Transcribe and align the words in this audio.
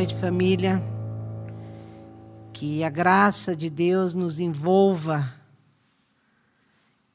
noite, 0.00 0.14
família. 0.14 0.82
Que 2.54 2.82
a 2.82 2.88
graça 2.88 3.54
de 3.54 3.68
Deus 3.68 4.14
nos 4.14 4.40
envolva 4.40 5.30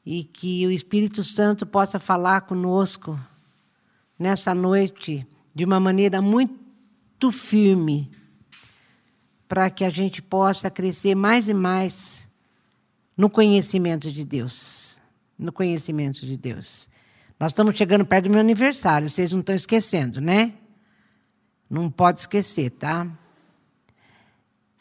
e 0.06 0.24
que 0.24 0.68
o 0.68 0.70
Espírito 0.70 1.24
Santo 1.24 1.66
possa 1.66 1.98
falar 1.98 2.42
conosco 2.42 3.20
nessa 4.20 4.54
noite 4.54 5.26
de 5.56 5.66
uma 5.66 5.80
maneira 5.80 6.22
muito 6.22 7.32
firme, 7.32 8.12
para 9.48 9.68
que 9.72 9.84
a 9.84 9.90
gente 9.90 10.22
possa 10.22 10.70
crescer 10.70 11.16
mais 11.16 11.50
e 11.50 11.56
mais 11.56 12.28
no 13.18 13.32
conhecimento 13.32 14.12
de 14.12 14.24
Deus. 14.24 15.00
No 15.40 15.52
conhecimento 15.52 16.24
de 16.24 16.38
Deus. 16.38 16.88
Nós 17.40 17.52
estamos 17.52 17.76
chegando 17.76 18.06
perto 18.06 18.26
do 18.26 18.30
meu 18.30 18.40
aniversário, 18.40 19.10
vocês 19.10 19.32
não 19.32 19.40
estão 19.40 19.56
esquecendo, 19.56 20.22
né? 20.22 20.54
Não 21.70 21.90
pode 21.90 22.20
esquecer, 22.20 22.70
tá? 22.72 23.08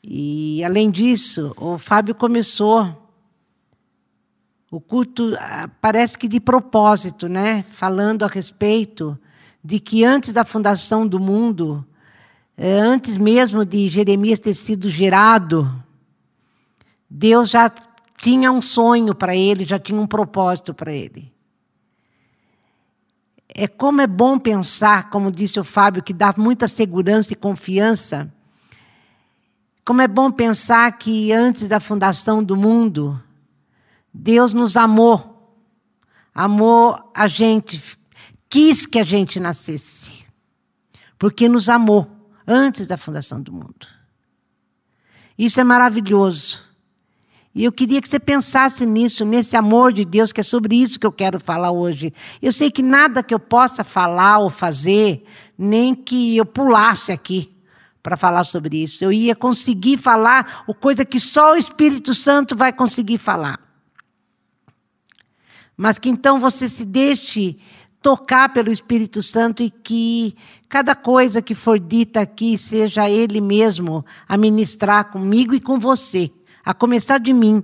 E, 0.02 0.62
além 0.62 0.90
disso, 0.90 1.54
o 1.56 1.78
Fábio 1.78 2.14
começou 2.14 3.04
o 4.70 4.80
culto, 4.80 5.34
ah, 5.38 5.68
parece 5.80 6.18
que 6.18 6.28
de 6.28 6.40
propósito, 6.40 7.28
né? 7.28 7.62
Falando 7.62 8.24
a 8.24 8.28
respeito 8.28 9.18
de 9.62 9.80
que 9.80 10.04
antes 10.04 10.32
da 10.32 10.44
fundação 10.44 11.06
do 11.06 11.18
mundo, 11.18 11.86
eh, 12.56 12.80
antes 12.80 13.16
mesmo 13.16 13.64
de 13.64 13.88
Jeremias 13.88 14.38
ter 14.40 14.52
sido 14.52 14.90
gerado, 14.90 15.82
Deus 17.08 17.48
já 17.48 17.70
tinha 18.18 18.52
um 18.52 18.60
sonho 18.60 19.14
para 19.14 19.34
ele, 19.34 19.64
já 19.64 19.78
tinha 19.78 20.00
um 20.00 20.06
propósito 20.06 20.74
para 20.74 20.92
ele. 20.92 21.33
É 23.54 23.68
como 23.68 24.00
é 24.00 24.06
bom 24.06 24.36
pensar, 24.36 25.08
como 25.10 25.30
disse 25.30 25.60
o 25.60 25.64
Fábio, 25.64 26.02
que 26.02 26.12
dá 26.12 26.34
muita 26.36 26.66
segurança 26.66 27.32
e 27.32 27.36
confiança. 27.36 28.32
Como 29.84 30.02
é 30.02 30.08
bom 30.08 30.32
pensar 30.32 30.90
que 30.98 31.30
antes 31.30 31.68
da 31.68 31.78
fundação 31.78 32.42
do 32.42 32.56
mundo, 32.56 33.22
Deus 34.12 34.52
nos 34.52 34.76
amou, 34.76 35.56
amou 36.34 36.98
a 37.14 37.28
gente, 37.28 37.80
quis 38.48 38.86
que 38.86 38.98
a 38.98 39.04
gente 39.04 39.38
nascesse, 39.38 40.24
porque 41.16 41.48
nos 41.48 41.68
amou 41.68 42.10
antes 42.44 42.88
da 42.88 42.96
fundação 42.96 43.40
do 43.40 43.52
mundo. 43.52 43.86
Isso 45.38 45.60
é 45.60 45.64
maravilhoso. 45.64 46.73
E 47.54 47.62
eu 47.62 47.70
queria 47.70 48.02
que 48.02 48.08
você 48.08 48.18
pensasse 48.18 48.84
nisso, 48.84 49.24
nesse 49.24 49.56
amor 49.56 49.92
de 49.92 50.04
Deus, 50.04 50.32
que 50.32 50.40
é 50.40 50.44
sobre 50.44 50.74
isso 50.74 50.98
que 50.98 51.06
eu 51.06 51.12
quero 51.12 51.38
falar 51.38 51.70
hoje. 51.70 52.12
Eu 52.42 52.52
sei 52.52 52.68
que 52.68 52.82
nada 52.82 53.22
que 53.22 53.32
eu 53.32 53.38
possa 53.38 53.84
falar 53.84 54.38
ou 54.38 54.50
fazer, 54.50 55.24
nem 55.56 55.94
que 55.94 56.36
eu 56.36 56.44
pulasse 56.44 57.12
aqui 57.12 57.54
para 58.02 58.16
falar 58.16 58.42
sobre 58.42 58.82
isso. 58.82 59.04
Eu 59.04 59.12
ia 59.12 59.36
conseguir 59.36 59.98
falar 59.98 60.64
o 60.66 60.74
coisa 60.74 61.04
que 61.04 61.20
só 61.20 61.52
o 61.52 61.56
Espírito 61.56 62.12
Santo 62.12 62.56
vai 62.56 62.72
conseguir 62.72 63.18
falar. 63.18 63.60
Mas 65.76 65.96
que 65.96 66.08
então 66.08 66.40
você 66.40 66.68
se 66.68 66.84
deixe 66.84 67.56
tocar 68.02 68.48
pelo 68.48 68.70
Espírito 68.70 69.22
Santo 69.22 69.62
e 69.62 69.70
que 69.70 70.36
cada 70.68 70.96
coisa 70.96 71.40
que 71.40 71.54
for 71.54 71.78
dita 71.78 72.20
aqui 72.20 72.58
seja 72.58 73.08
Ele 73.08 73.40
mesmo 73.40 74.04
a 74.28 74.36
ministrar 74.36 75.04
comigo 75.12 75.54
e 75.54 75.60
com 75.60 75.78
você 75.78 76.32
a 76.64 76.72
começar 76.72 77.18
de 77.18 77.32
mim. 77.32 77.62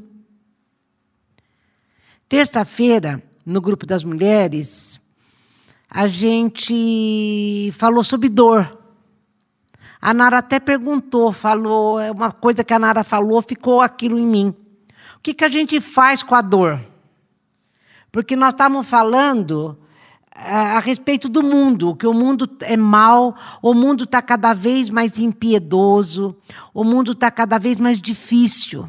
Terça-feira, 2.28 3.22
no 3.44 3.60
grupo 3.60 3.86
das 3.86 4.04
mulheres, 4.04 5.00
a 5.88 6.06
gente 6.06 7.72
falou 7.72 8.04
sobre 8.04 8.28
dor. 8.28 8.78
A 10.00 10.14
Nara 10.14 10.38
até 10.38 10.60
perguntou, 10.60 11.32
falou, 11.32 11.98
uma 12.12 12.30
coisa 12.30 12.62
que 12.62 12.72
a 12.72 12.78
Nara 12.78 13.02
falou, 13.02 13.42
ficou 13.42 13.80
aquilo 13.80 14.18
em 14.18 14.26
mim. 14.26 14.54
O 15.16 15.20
que, 15.22 15.34
que 15.34 15.44
a 15.44 15.48
gente 15.48 15.80
faz 15.80 16.22
com 16.22 16.34
a 16.34 16.40
dor? 16.40 16.80
Porque 18.12 18.36
nós 18.36 18.54
estávamos 18.54 18.88
falando 18.88 19.78
a, 20.46 20.80
respeito 20.80 21.28
do 21.28 21.42
mundo, 21.42 21.94
que 21.94 22.06
o 22.06 22.14
mundo 22.14 22.48
é 22.62 22.76
mal, 22.76 23.36
o 23.60 23.74
mundo 23.74 24.04
está 24.04 24.22
cada 24.22 24.54
vez 24.54 24.90
mais 24.90 25.18
impiedoso, 25.18 26.36
o 26.72 26.82
mundo 26.82 27.12
está 27.12 27.30
cada 27.30 27.58
vez 27.58 27.78
mais 27.78 28.00
difícil. 28.00 28.88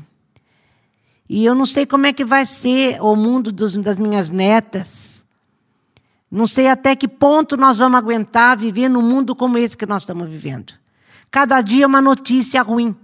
E 1.29 1.45
eu 1.45 1.56
não 1.56 1.66
sei 1.66 1.85
como 1.85 2.06
é 2.06 2.13
que 2.13 2.25
vai 2.25 2.45
ser 2.45 3.01
o 3.01 3.16
mundo 3.16 3.51
dos, 3.51 3.75
das 3.75 3.97
minhas 3.97 4.29
netas. 4.29 5.23
Não 6.29 6.47
sei 6.47 6.67
até 6.67 6.95
que 6.95 7.07
ponto 7.07 7.57
nós 7.57 7.78
vamos 7.78 7.97
aguentar 7.97 8.57
viver 8.57 8.89
num 8.89 9.01
mundo 9.01 9.35
como 9.35 9.57
esse 9.57 9.75
que 9.75 9.85
nós 9.85 10.03
estamos 10.03 10.29
vivendo. 10.29 10.73
Cada 11.29 11.62
dia 11.62 11.88
uma 11.88 12.01
notícia 12.01 12.62
ruim. 12.62 12.95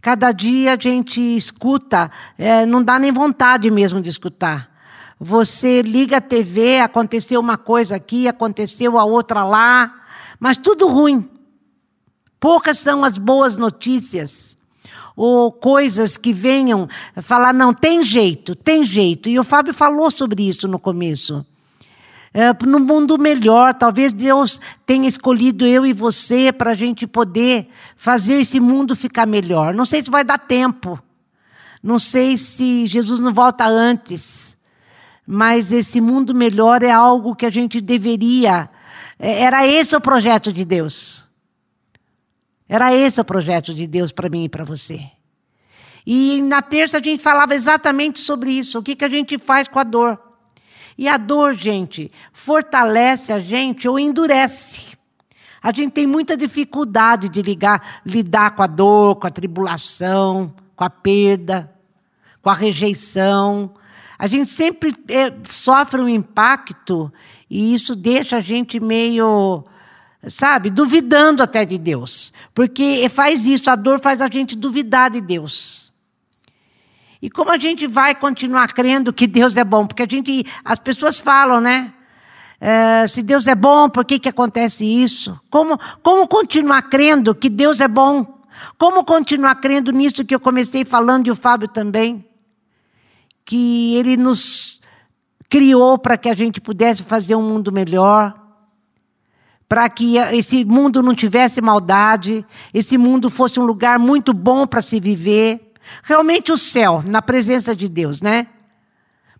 Cada 0.00 0.32
dia 0.32 0.74
a 0.74 0.78
gente 0.78 1.18
escuta, 1.18 2.10
é, 2.36 2.66
não 2.66 2.82
dá 2.82 2.98
nem 2.98 3.10
vontade 3.10 3.70
mesmo 3.70 4.02
de 4.02 4.10
escutar. 4.10 4.73
Você 5.26 5.80
liga 5.80 6.18
a 6.18 6.20
TV, 6.20 6.80
aconteceu 6.80 7.40
uma 7.40 7.56
coisa 7.56 7.96
aqui, 7.96 8.28
aconteceu 8.28 8.98
a 8.98 9.04
outra 9.04 9.42
lá, 9.42 10.02
mas 10.38 10.58
tudo 10.58 10.86
ruim. 10.86 11.26
Poucas 12.38 12.78
são 12.78 13.02
as 13.02 13.16
boas 13.16 13.56
notícias 13.56 14.54
ou 15.16 15.50
coisas 15.50 16.18
que 16.18 16.30
venham 16.30 16.86
falar, 17.22 17.54
não, 17.54 17.72
tem 17.72 18.04
jeito, 18.04 18.54
tem 18.54 18.84
jeito. 18.84 19.30
E 19.30 19.38
o 19.38 19.44
Fábio 19.44 19.72
falou 19.72 20.10
sobre 20.10 20.46
isso 20.46 20.68
no 20.68 20.78
começo. 20.78 21.42
É, 22.34 22.52
no 22.66 22.78
mundo 22.78 23.16
melhor, 23.16 23.72
talvez 23.72 24.12
Deus 24.12 24.60
tenha 24.84 25.08
escolhido 25.08 25.66
eu 25.66 25.86
e 25.86 25.94
você 25.94 26.52
para 26.52 26.72
a 26.72 26.74
gente 26.74 27.06
poder 27.06 27.70
fazer 27.96 28.42
esse 28.42 28.60
mundo 28.60 28.94
ficar 28.94 29.24
melhor. 29.24 29.72
Não 29.72 29.86
sei 29.86 30.04
se 30.04 30.10
vai 30.10 30.22
dar 30.22 30.36
tempo, 30.36 31.02
não 31.82 31.98
sei 31.98 32.36
se 32.36 32.86
Jesus 32.86 33.20
não 33.20 33.32
volta 33.32 33.64
antes, 33.64 34.54
mas 35.26 35.72
esse 35.72 36.00
mundo 36.00 36.34
melhor 36.34 36.82
é 36.82 36.90
algo 36.90 37.34
que 37.34 37.46
a 37.46 37.50
gente 37.50 37.80
deveria. 37.80 38.68
É, 39.18 39.42
era 39.42 39.66
esse 39.66 39.96
o 39.96 40.00
projeto 40.00 40.52
de 40.52 40.64
Deus. 40.64 41.24
Era 42.68 42.94
esse 42.94 43.20
o 43.20 43.24
projeto 43.24 43.74
de 43.74 43.86
Deus 43.86 44.12
para 44.12 44.28
mim 44.28 44.44
e 44.44 44.48
para 44.48 44.64
você. 44.64 45.00
E 46.06 46.42
na 46.42 46.60
terça 46.60 46.98
a 46.98 47.02
gente 47.02 47.22
falava 47.22 47.54
exatamente 47.54 48.20
sobre 48.20 48.50
isso, 48.50 48.78
o 48.78 48.82
que, 48.82 48.94
que 48.94 49.04
a 49.04 49.08
gente 49.08 49.38
faz 49.38 49.68
com 49.68 49.78
a 49.78 49.84
dor. 49.84 50.20
E 50.96 51.08
a 51.08 51.16
dor, 51.16 51.54
gente, 51.54 52.10
fortalece 52.32 53.32
a 53.32 53.40
gente 53.40 53.88
ou 53.88 53.98
endurece. 53.98 54.96
A 55.62 55.72
gente 55.72 55.92
tem 55.92 56.06
muita 56.06 56.36
dificuldade 56.36 57.28
de 57.28 57.40
ligar, 57.40 58.02
lidar 58.04 58.50
com 58.50 58.62
a 58.62 58.66
dor, 58.66 59.16
com 59.16 59.26
a 59.26 59.30
tribulação, 59.30 60.54
com 60.76 60.84
a 60.84 60.90
perda, 60.90 61.72
com 62.42 62.50
a 62.50 62.54
rejeição. 62.54 63.74
A 64.18 64.26
gente 64.26 64.50
sempre 64.50 64.94
é, 65.08 65.32
sofre 65.44 66.00
um 66.00 66.08
impacto 66.08 67.12
e 67.48 67.74
isso 67.74 67.94
deixa 67.94 68.36
a 68.36 68.40
gente 68.40 68.80
meio 68.80 69.64
sabe, 70.28 70.70
duvidando 70.70 71.42
até 71.42 71.64
de 71.64 71.78
Deus. 71.78 72.32
Porque 72.54 73.08
faz 73.08 73.46
isso, 73.46 73.70
a 73.70 73.76
dor 73.76 74.00
faz 74.00 74.20
a 74.20 74.28
gente 74.28 74.56
duvidar 74.56 75.10
de 75.10 75.20
Deus. 75.20 75.92
E 77.20 77.30
como 77.30 77.50
a 77.50 77.58
gente 77.58 77.86
vai 77.86 78.14
continuar 78.14 78.68
crendo 78.72 79.12
que 79.12 79.26
Deus 79.26 79.56
é 79.56 79.64
bom? 79.64 79.86
Porque 79.86 80.02
a 80.02 80.06
gente, 80.08 80.44
as 80.64 80.78
pessoas 80.78 81.18
falam, 81.18 81.60
né? 81.60 81.92
É, 82.60 83.08
se 83.08 83.22
Deus 83.22 83.46
é 83.46 83.54
bom, 83.54 83.88
por 83.88 84.04
que, 84.04 84.18
que 84.18 84.28
acontece 84.28 84.84
isso? 84.84 85.38
Como, 85.50 85.78
como 86.02 86.28
continuar 86.28 86.82
crendo 86.82 87.34
que 87.34 87.48
Deus 87.48 87.80
é 87.80 87.88
bom? 87.88 88.42
Como 88.78 89.04
continuar 89.04 89.56
crendo 89.56 89.90
nisso 89.90 90.24
que 90.24 90.34
eu 90.34 90.40
comecei 90.40 90.84
falando 90.84 91.26
e 91.26 91.30
o 91.30 91.36
Fábio 91.36 91.66
também? 91.66 92.24
Que 93.44 93.96
Ele 93.96 94.16
nos 94.16 94.80
criou 95.48 95.98
para 95.98 96.16
que 96.16 96.28
a 96.28 96.34
gente 96.34 96.60
pudesse 96.60 97.02
fazer 97.02 97.34
um 97.34 97.42
mundo 97.42 97.70
melhor 97.70 98.44
para 99.68 99.88
que 99.88 100.16
esse 100.18 100.64
mundo 100.64 101.02
não 101.02 101.14
tivesse 101.14 101.60
maldade, 101.60 102.46
esse 102.72 102.96
mundo 102.98 103.30
fosse 103.30 103.58
um 103.58 103.64
lugar 103.64 103.98
muito 103.98 104.32
bom 104.32 104.66
para 104.66 104.82
se 104.82 105.00
viver. 105.00 105.72
Realmente 106.02 106.52
o 106.52 106.58
céu, 106.58 107.02
na 107.04 107.20
presença 107.20 107.74
de 107.74 107.88
Deus, 107.88 108.20
né? 108.22 108.46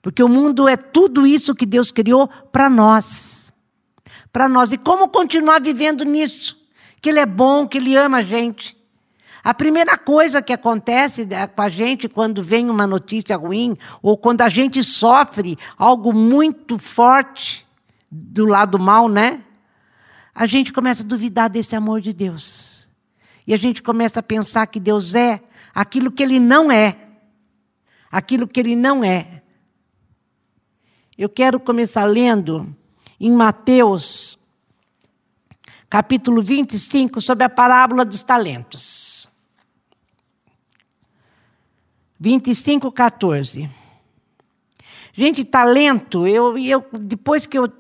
Porque 0.03 0.23
o 0.23 0.29
mundo 0.29 0.69
é 0.69 0.77
tudo 0.77 1.27
isso 1.27 1.55
que 1.55 1.65
Deus 1.65 1.91
criou 1.91 2.29
para 2.51 2.69
nós. 2.69 3.53
Para 4.33 4.49
nós. 4.49 4.73
E 4.73 4.77
como 4.77 5.09
continuar 5.09 5.61
vivendo 5.61 6.05
nisso? 6.05 6.57
Que 7.01 7.11
Ele 7.11 7.21
é 7.21 7.27
bom, 7.27 7.67
que 7.67 7.79
Ele 7.79 7.97
ama 7.97 8.19
a 8.19 8.23
gente. 8.23 8.77
A 9.45 9.53
primeira 9.53 9.97
coisa 9.99 10.41
que 10.41 10.53
acontece 10.53 11.27
né, 11.27 11.47
com 11.47 11.61
a 11.61 11.69
gente 11.69 12.09
quando 12.09 12.43
vem 12.43 12.71
uma 12.71 12.87
notícia 12.87 13.37
ruim, 13.37 13.77
ou 14.03 14.17
quando 14.17 14.41
a 14.41 14.49
gente 14.49 14.83
sofre 14.83 15.57
algo 15.77 16.13
muito 16.13 16.79
forte 16.79 17.67
do 18.11 18.47
lado 18.47 18.79
mal, 18.79 19.09
né? 19.09 19.45
a 20.35 20.47
gente 20.47 20.73
começa 20.73 21.03
a 21.03 21.07
duvidar 21.07 21.49
desse 21.49 21.77
amor 21.77 22.01
de 22.01 22.13
Deus. 22.13 22.89
E 23.47 23.55
a 23.55 23.57
gente 23.57 23.83
começa 23.83 24.21
a 24.21 24.23
pensar 24.23 24.67
que 24.67 24.81
Deus 24.81 25.15
é 25.15 25.41
aquilo 25.73 26.11
que 26.11 26.23
Ele 26.23 26.41
não 26.41 26.73
é. 26.73 26.97
Aquilo 28.11 28.49
que 28.49 28.59
Ele 28.59 28.75
não 28.75 29.05
é. 29.05 29.43
Eu 31.17 31.29
quero 31.29 31.61
começar 31.61 32.05
lendo 32.05 32.75
em 33.21 33.31
Mateus, 33.31 34.37
capítulo 35.89 36.43
25, 36.43 37.21
sobre 37.21 37.45
a 37.45 37.49
parábola 37.49 38.05
dos 38.05 38.23
talentos. 38.23 39.14
25, 42.25 42.91
14. 42.91 43.69
Gente, 45.13 45.45
talento, 45.45 46.27
eu, 46.27 46.57
eu 46.57 46.83
depois 46.93 47.45
que 47.45 47.59
eu 47.59 47.71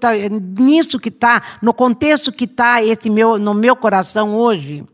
nisso 0.58 1.00
que 1.00 1.08
está, 1.08 1.42
no 1.62 1.72
contexto 1.72 2.30
que 2.30 2.44
está 2.44 2.82
esse 2.84 3.08
meu, 3.08 3.38
no 3.38 3.54
meu 3.54 3.74
coração 3.74 4.36
hoje, 4.36 4.84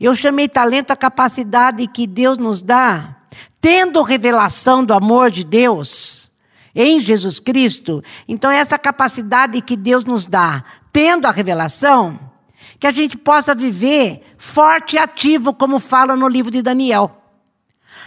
eu 0.00 0.16
chamei 0.16 0.48
talento 0.48 0.90
a 0.90 0.96
capacidade 0.96 1.86
que 1.86 2.06
Deus 2.06 2.38
nos 2.38 2.62
dá, 2.62 3.18
tendo 3.60 4.02
revelação 4.02 4.82
do 4.82 4.94
amor 4.94 5.30
de 5.30 5.44
Deus 5.44 6.32
em 6.74 6.98
Jesus 7.02 7.38
Cristo. 7.38 8.02
Então 8.26 8.50
essa 8.50 8.78
capacidade 8.78 9.60
que 9.60 9.76
Deus 9.76 10.02
nos 10.02 10.24
dá, 10.24 10.64
tendo 10.90 11.26
a 11.26 11.30
revelação, 11.30 12.18
que 12.80 12.86
a 12.86 12.92
gente 12.92 13.18
possa 13.18 13.54
viver 13.54 14.22
forte 14.38 14.96
e 14.96 14.98
ativo, 14.98 15.52
como 15.52 15.78
fala 15.78 16.16
no 16.16 16.26
livro 16.26 16.50
de 16.50 16.62
Daniel. 16.62 17.17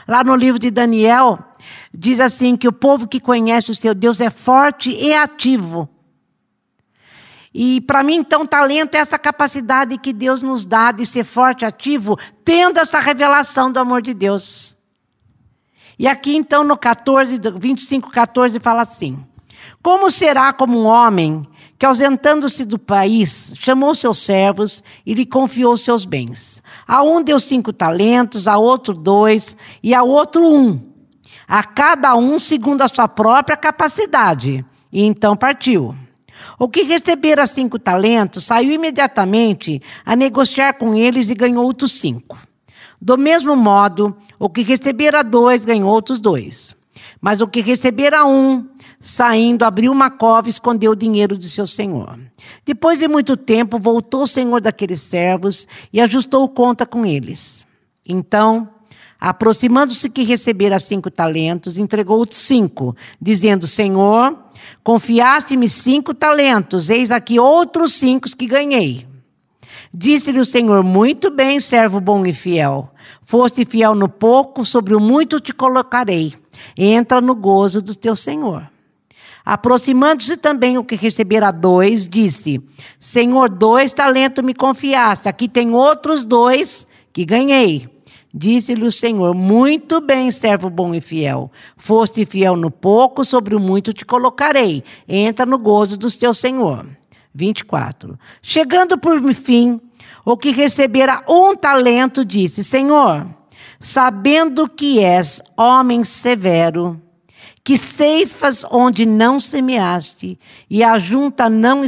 Lá 0.07 0.23
no 0.23 0.35
livro 0.35 0.59
de 0.59 0.71
Daniel, 0.71 1.39
diz 1.93 2.19
assim: 2.19 2.55
que 2.55 2.67
o 2.67 2.73
povo 2.73 3.07
que 3.07 3.19
conhece 3.19 3.71
o 3.71 3.75
seu 3.75 3.93
Deus 3.93 4.21
é 4.21 4.29
forte 4.29 4.89
e 4.89 5.13
ativo. 5.13 5.89
E 7.53 7.81
para 7.81 8.01
mim, 8.01 8.15
então, 8.15 8.45
talento 8.45 8.95
é 8.95 8.99
essa 8.99 9.19
capacidade 9.19 9.97
que 9.97 10.13
Deus 10.13 10.41
nos 10.41 10.65
dá 10.65 10.91
de 10.91 11.05
ser 11.05 11.25
forte 11.25 11.65
ativo, 11.65 12.17
tendo 12.45 12.79
essa 12.79 12.99
revelação 12.99 13.69
do 13.71 13.79
amor 13.79 14.01
de 14.01 14.13
Deus. 14.13 14.77
E 15.99 16.07
aqui, 16.07 16.35
então, 16.35 16.63
no 16.63 16.77
14, 16.77 17.39
25, 17.57 18.09
14, 18.09 18.59
fala 18.59 18.83
assim: 18.83 19.23
Como 19.83 20.09
será 20.09 20.53
como 20.53 20.79
um 20.79 20.85
homem 20.85 21.45
que, 21.81 21.85
ausentando-se 21.87 22.63
do 22.63 22.77
país, 22.77 23.53
chamou 23.55 23.95
seus 23.95 24.19
servos 24.19 24.83
e 25.03 25.15
lhe 25.15 25.25
confiou 25.25 25.75
seus 25.75 26.05
bens? 26.05 26.61
A 26.87 27.01
um 27.01 27.23
deu 27.23 27.39
cinco 27.39 27.73
talentos, 27.73 28.47
a 28.47 28.55
outro 28.55 28.93
dois, 28.93 29.57
e 29.81 29.91
a 29.91 30.03
outro 30.03 30.47
um 30.47 30.79
a 31.47 31.63
cada 31.63 32.15
um 32.15 32.37
segundo 32.37 32.83
a 32.83 32.87
sua 32.87 33.07
própria 33.07 33.57
capacidade. 33.57 34.63
E 34.93 35.03
então 35.03 35.35
partiu. 35.35 35.95
O 36.59 36.69
que 36.69 36.83
recebera 36.83 37.47
cinco 37.47 37.79
talentos 37.79 38.43
saiu 38.43 38.71
imediatamente 38.71 39.81
a 40.05 40.15
negociar 40.15 40.73
com 40.73 40.93
eles 40.93 41.31
e 41.31 41.33
ganhou 41.33 41.65
outros 41.65 41.99
cinco. 41.99 42.37
Do 43.01 43.17
mesmo 43.17 43.55
modo, 43.55 44.15
o 44.37 44.47
que 44.47 44.61
recebera 44.61 45.23
dois 45.23 45.65
ganhou 45.65 45.89
outros 45.89 46.21
dois. 46.21 46.75
Mas 47.19 47.41
o 47.41 47.47
que 47.47 47.61
recebera 47.61 48.25
um, 48.25 48.67
saindo, 48.99 49.63
abriu 49.63 49.91
uma 49.91 50.09
cova 50.09 50.47
e 50.47 50.51
escondeu 50.51 50.91
o 50.91 50.95
dinheiro 50.95 51.37
de 51.37 51.49
seu 51.49 51.67
senhor. 51.67 52.19
Depois 52.65 52.99
de 52.99 53.07
muito 53.07 53.35
tempo, 53.37 53.79
voltou 53.79 54.23
o 54.23 54.27
senhor 54.27 54.61
daqueles 54.61 55.01
servos 55.01 55.67
e 55.91 55.99
ajustou 56.01 56.47
conta 56.49 56.85
com 56.85 57.05
eles. 57.05 57.65
Então, 58.05 58.69
Aproximando-se 59.23 60.09
que 60.09 60.23
recebera 60.23 60.79
cinco 60.79 61.11
talentos, 61.11 61.77
entregou 61.77 62.25
cinco, 62.31 62.95
dizendo: 63.21 63.67
Senhor, 63.67 64.35
confiaste-me 64.83 65.69
cinco 65.69 66.11
talentos, 66.11 66.89
eis 66.89 67.11
aqui 67.11 67.39
outros 67.39 67.93
cinco 67.93 68.27
que 68.35 68.47
ganhei. 68.47 69.05
Disse-lhe 69.93 70.39
o 70.39 70.45
Senhor: 70.45 70.81
Muito 70.83 71.29
bem, 71.29 71.59
servo 71.59 72.01
bom 72.01 72.25
e 72.25 72.33
fiel. 72.33 72.89
Foste 73.21 73.63
fiel 73.63 73.93
no 73.93 74.09
pouco, 74.09 74.65
sobre 74.65 74.95
o 74.95 74.99
muito 74.99 75.39
te 75.39 75.53
colocarei. 75.53 76.33
Entra 76.77 77.21
no 77.21 77.35
gozo 77.35 77.81
do 77.81 77.95
teu 77.95 78.15
Senhor. 78.15 78.69
Aproximando-se 79.43 80.37
também 80.37 80.77
o 80.77 80.83
que 80.83 80.95
recebera 80.95 81.51
dois, 81.51 82.07
disse: 82.07 82.61
Senhor, 82.99 83.49
dois 83.49 83.91
talentos 83.91 84.43
me 84.43 84.53
confiaste, 84.53 85.27
aqui 85.27 85.47
tem 85.47 85.73
outros 85.73 86.25
dois 86.25 86.85
que 87.11 87.25
ganhei. 87.25 87.89
Disse-lhe 88.33 88.85
o 88.85 88.91
Senhor: 88.91 89.33
Muito 89.33 89.99
bem, 89.99 90.31
servo 90.31 90.69
bom 90.69 90.93
e 90.93 91.01
fiel. 91.01 91.51
Foste 91.75 92.25
fiel 92.25 92.55
no 92.55 92.71
pouco, 92.71 93.25
sobre 93.25 93.55
o 93.55 93.59
muito 93.59 93.93
te 93.93 94.05
colocarei. 94.05 94.83
Entra 95.07 95.45
no 95.45 95.57
gozo 95.57 95.97
do 95.97 96.09
teu 96.09 96.33
Senhor. 96.33 96.87
24. 97.33 98.17
Chegando 98.41 98.97
por 98.97 99.21
fim, 99.33 99.79
o 100.25 100.37
que 100.37 100.51
recebera 100.51 101.23
um 101.27 101.55
talento, 101.55 102.23
disse: 102.23 102.63
Senhor, 102.63 103.27
sabendo 103.81 104.69
que 104.69 104.99
és 104.99 105.41
homem 105.57 106.03
severo, 106.03 107.01
que 107.63 107.77
ceifas 107.77 108.63
onde 108.71 109.05
não 109.05 109.39
semeaste 109.39 110.39
e 110.69 110.83
ajunta 110.83 111.49
não, 111.49 111.81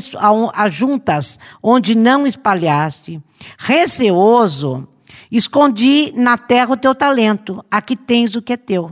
ajuntas 0.53 1.39
onde 1.61 1.95
não 1.95 2.27
espalhaste, 2.27 3.21
receoso, 3.57 4.87
Escondi 5.33 6.13
na 6.15 6.37
terra 6.37 6.73
o 6.73 6.77
teu 6.77 6.93
talento, 6.93 7.65
aqui 7.71 7.95
tens 7.95 8.35
o 8.35 8.41
que 8.41 8.53
é 8.53 8.57
teu. 8.57 8.91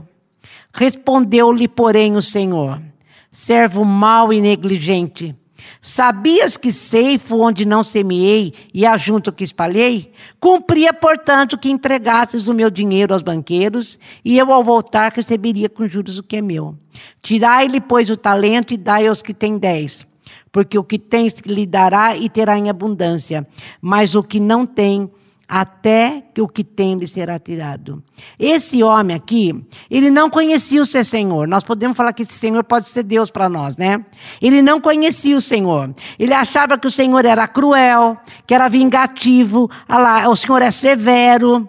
Respondeu-lhe, 0.74 1.68
porém, 1.68 2.16
o 2.16 2.20
Senhor: 2.20 2.82
servo 3.30 3.84
mau 3.84 4.32
e 4.32 4.40
negligente. 4.40 5.36
Sabias 5.80 6.56
que 6.56 6.72
ceifo 6.72 7.40
onde 7.40 7.64
não 7.64 7.82
semeei 7.82 8.52
e 8.72 8.86
ajunto 8.86 9.32
que 9.32 9.42
espalhei? 9.42 10.12
Cumpria, 10.38 10.92
portanto, 10.92 11.58
que 11.58 11.70
entregasses 11.70 12.46
o 12.48 12.54
meu 12.54 12.70
dinheiro 12.70 13.12
aos 13.12 13.22
banqueiros, 13.22 13.98
e 14.24 14.38
eu, 14.38 14.52
ao 14.52 14.62
voltar, 14.62 15.12
receberia 15.12 15.68
com 15.68 15.88
juros 15.88 16.18
o 16.18 16.22
que 16.22 16.36
é 16.36 16.40
meu. 16.40 16.76
Tirai-lhe, 17.20 17.80
pois, 17.80 18.10
o 18.10 18.16
talento 18.16 18.72
e 18.72 18.76
dai 18.76 19.06
aos 19.06 19.22
que 19.22 19.34
têm 19.34 19.58
dez. 19.58 20.06
Porque 20.52 20.78
o 20.78 20.84
que 20.84 20.98
tens 20.98 21.34
lhe 21.46 21.66
dará 21.66 22.16
e 22.16 22.28
terá 22.28 22.58
em 22.58 22.68
abundância, 22.68 23.46
mas 23.80 24.14
o 24.14 24.22
que 24.22 24.38
não 24.38 24.66
tem, 24.66 25.10
até 25.54 26.22
que 26.32 26.40
o 26.40 26.48
que 26.48 26.64
tem 26.64 26.94
lhe 26.94 27.06
será 27.06 27.38
tirado. 27.38 28.02
Esse 28.38 28.82
homem 28.82 29.14
aqui, 29.14 29.62
ele 29.90 30.08
não 30.08 30.30
conhecia 30.30 30.80
o 30.80 30.86
seu 30.86 31.04
Senhor. 31.04 31.46
Nós 31.46 31.62
podemos 31.62 31.94
falar 31.94 32.14
que 32.14 32.22
esse 32.22 32.32
Senhor 32.32 32.64
pode 32.64 32.88
ser 32.88 33.02
Deus 33.02 33.30
para 33.30 33.50
nós, 33.50 33.76
né? 33.76 34.02
Ele 34.40 34.62
não 34.62 34.80
conhecia 34.80 35.36
o 35.36 35.42
Senhor. 35.42 35.94
Ele 36.18 36.32
achava 36.32 36.78
que 36.78 36.86
o 36.86 36.90
Senhor 36.90 37.22
era 37.26 37.46
cruel, 37.46 38.16
que 38.46 38.54
era 38.54 38.66
vingativo, 38.66 39.70
lá, 39.86 40.26
o 40.26 40.34
Senhor 40.34 40.62
é 40.62 40.70
severo. 40.70 41.68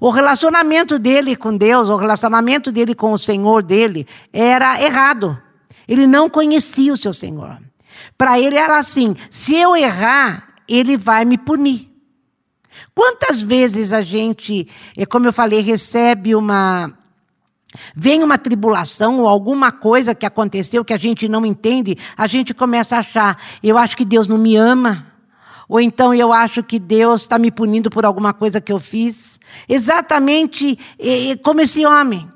O 0.00 0.08
relacionamento 0.08 0.98
dele 0.98 1.36
com 1.36 1.54
Deus, 1.54 1.90
o 1.90 1.96
relacionamento 1.96 2.72
dele 2.72 2.94
com 2.94 3.12
o 3.12 3.18
Senhor 3.18 3.62
dele, 3.62 4.06
era 4.32 4.82
errado. 4.82 5.38
Ele 5.86 6.06
não 6.06 6.30
conhecia 6.30 6.94
o 6.94 6.96
seu 6.96 7.12
Senhor. 7.12 7.58
Para 8.16 8.40
ele 8.40 8.56
era 8.56 8.78
assim: 8.78 9.14
se 9.30 9.54
eu 9.54 9.76
errar, 9.76 10.48
ele 10.66 10.96
vai 10.96 11.26
me 11.26 11.36
punir. 11.36 11.88
Quantas 12.94 13.42
vezes 13.42 13.92
a 13.92 14.02
gente, 14.02 14.68
é 14.96 15.06
como 15.06 15.26
eu 15.26 15.32
falei, 15.32 15.60
recebe 15.60 16.34
uma. 16.34 16.92
Vem 17.94 18.22
uma 18.22 18.38
tribulação 18.38 19.20
ou 19.20 19.28
alguma 19.28 19.70
coisa 19.70 20.14
que 20.14 20.24
aconteceu 20.24 20.84
que 20.84 20.94
a 20.94 20.98
gente 20.98 21.28
não 21.28 21.44
entende, 21.44 21.98
a 22.16 22.26
gente 22.26 22.54
começa 22.54 22.96
a 22.96 23.00
achar, 23.00 23.38
eu 23.62 23.76
acho 23.76 23.94
que 23.96 24.06
Deus 24.06 24.26
não 24.26 24.38
me 24.38 24.56
ama. 24.56 25.06
Ou 25.68 25.78
então 25.78 26.14
eu 26.14 26.32
acho 26.32 26.62
que 26.62 26.78
Deus 26.78 27.22
está 27.22 27.38
me 27.38 27.50
punindo 27.50 27.90
por 27.90 28.06
alguma 28.06 28.32
coisa 28.32 28.58
que 28.58 28.72
eu 28.72 28.80
fiz. 28.80 29.38
Exatamente 29.68 30.78
como 31.42 31.60
esse 31.60 31.84
homem. 31.84 32.26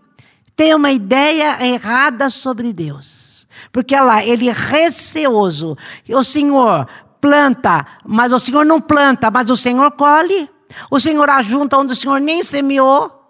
Tem 0.55 0.75
uma 0.75 0.93
ideia 0.93 1.65
errada 1.67 2.29
sobre 2.29 2.75
Deus. 2.75 3.49
Porque 3.73 3.97
lá, 3.97 4.23
ele 4.23 4.51
é 4.51 4.53
receoso. 4.53 5.79
O 6.11 6.23
Senhor 6.23 6.87
planta, 7.23 7.87
mas 8.05 8.33
o 8.33 8.41
Senhor 8.41 8.67
não 8.67 8.81
planta, 8.81 9.31
mas 9.31 9.49
o 9.49 9.57
Senhor 9.57 9.93
colhe. 9.93 10.51
O 10.91 10.99
Senhor 10.99 11.31
ajunta 11.31 11.79
onde 11.79 11.93
o 11.93 11.97
Senhor 11.97 12.21
nem 12.21 12.43
semeou. 12.43 13.21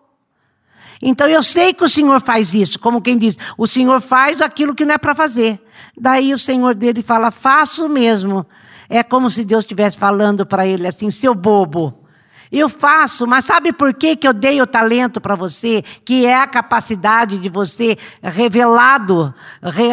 Então 1.03 1.29
eu 1.29 1.43
sei 1.43 1.75
que 1.75 1.85
o 1.85 1.89
Senhor 1.89 2.23
faz 2.23 2.55
isso, 2.55 2.79
como 2.79 3.03
quem 3.03 3.19
diz, 3.19 3.37
o 3.59 3.67
Senhor 3.67 4.01
faz 4.01 4.41
aquilo 4.41 4.75
que 4.75 4.87
não 4.87 4.95
é 4.95 4.99
para 4.99 5.15
fazer. 5.15 5.61
Daí 5.99 6.33
o 6.33 6.39
Senhor 6.39 6.75
dele 6.75 7.03
fala, 7.03 7.31
faço 7.31 7.89
mesmo. 7.89 8.47
É 8.89 9.03
como 9.03 9.31
se 9.31 9.45
Deus 9.45 9.65
estivesse 9.65 9.99
falando 9.99 10.47
para 10.47 10.67
ele 10.67 10.87
assim, 10.87 11.11
seu 11.11 11.35
bobo. 11.35 12.02
Eu 12.53 12.69
faço, 12.69 13.27
mas 13.27 13.47
sabe 13.47 13.73
por 13.73 13.95
que, 13.95 14.15
que 14.15 14.29
eu 14.29 14.35
dei 14.35 14.61
o 14.61 14.67
talento 14.67 15.23
para 15.23 15.35
você? 15.35 15.83
Que 16.05 16.27
é 16.27 16.35
a 16.35 16.47
capacidade 16.47 17.39
de 17.39 17.49
você 17.49 17.97
revelado, 18.23 19.35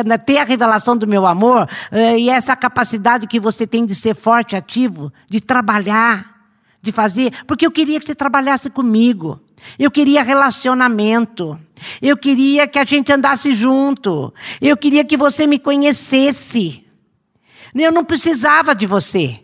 né, 0.05 0.17
ter 0.17 0.39
a 0.39 0.43
revelação 0.43 0.97
do 0.97 1.07
meu 1.07 1.25
amor, 1.25 1.69
eh, 1.89 2.19
e 2.19 2.29
essa 2.29 2.57
capacidade 2.57 3.27
que 3.27 3.39
você 3.39 3.65
tem 3.65 3.85
de 3.85 3.95
ser 3.95 4.13
forte, 4.13 4.57
ativo, 4.57 5.09
de 5.29 5.39
trabalhar 5.39 6.37
de 6.81 6.91
fazer, 6.91 7.31
porque 7.45 7.65
eu 7.65 7.71
queria 7.71 7.99
que 7.99 8.05
você 8.05 8.15
trabalhasse 8.15 8.69
comigo. 8.69 9.39
Eu 9.77 9.91
queria 9.91 10.23
relacionamento. 10.23 11.59
Eu 12.01 12.15
queria 12.15 12.67
que 12.67 12.79
a 12.79 12.85
gente 12.85 13.11
andasse 13.11 13.53
junto. 13.53 14.33
Eu 14.61 14.77
queria 14.77 15.03
que 15.03 15.17
você 15.17 15.45
me 15.45 15.59
conhecesse. 15.59 16.85
Eu 17.75 17.91
não 17.91 18.03
precisava 18.03 18.73
de 18.73 18.85
você. 18.85 19.41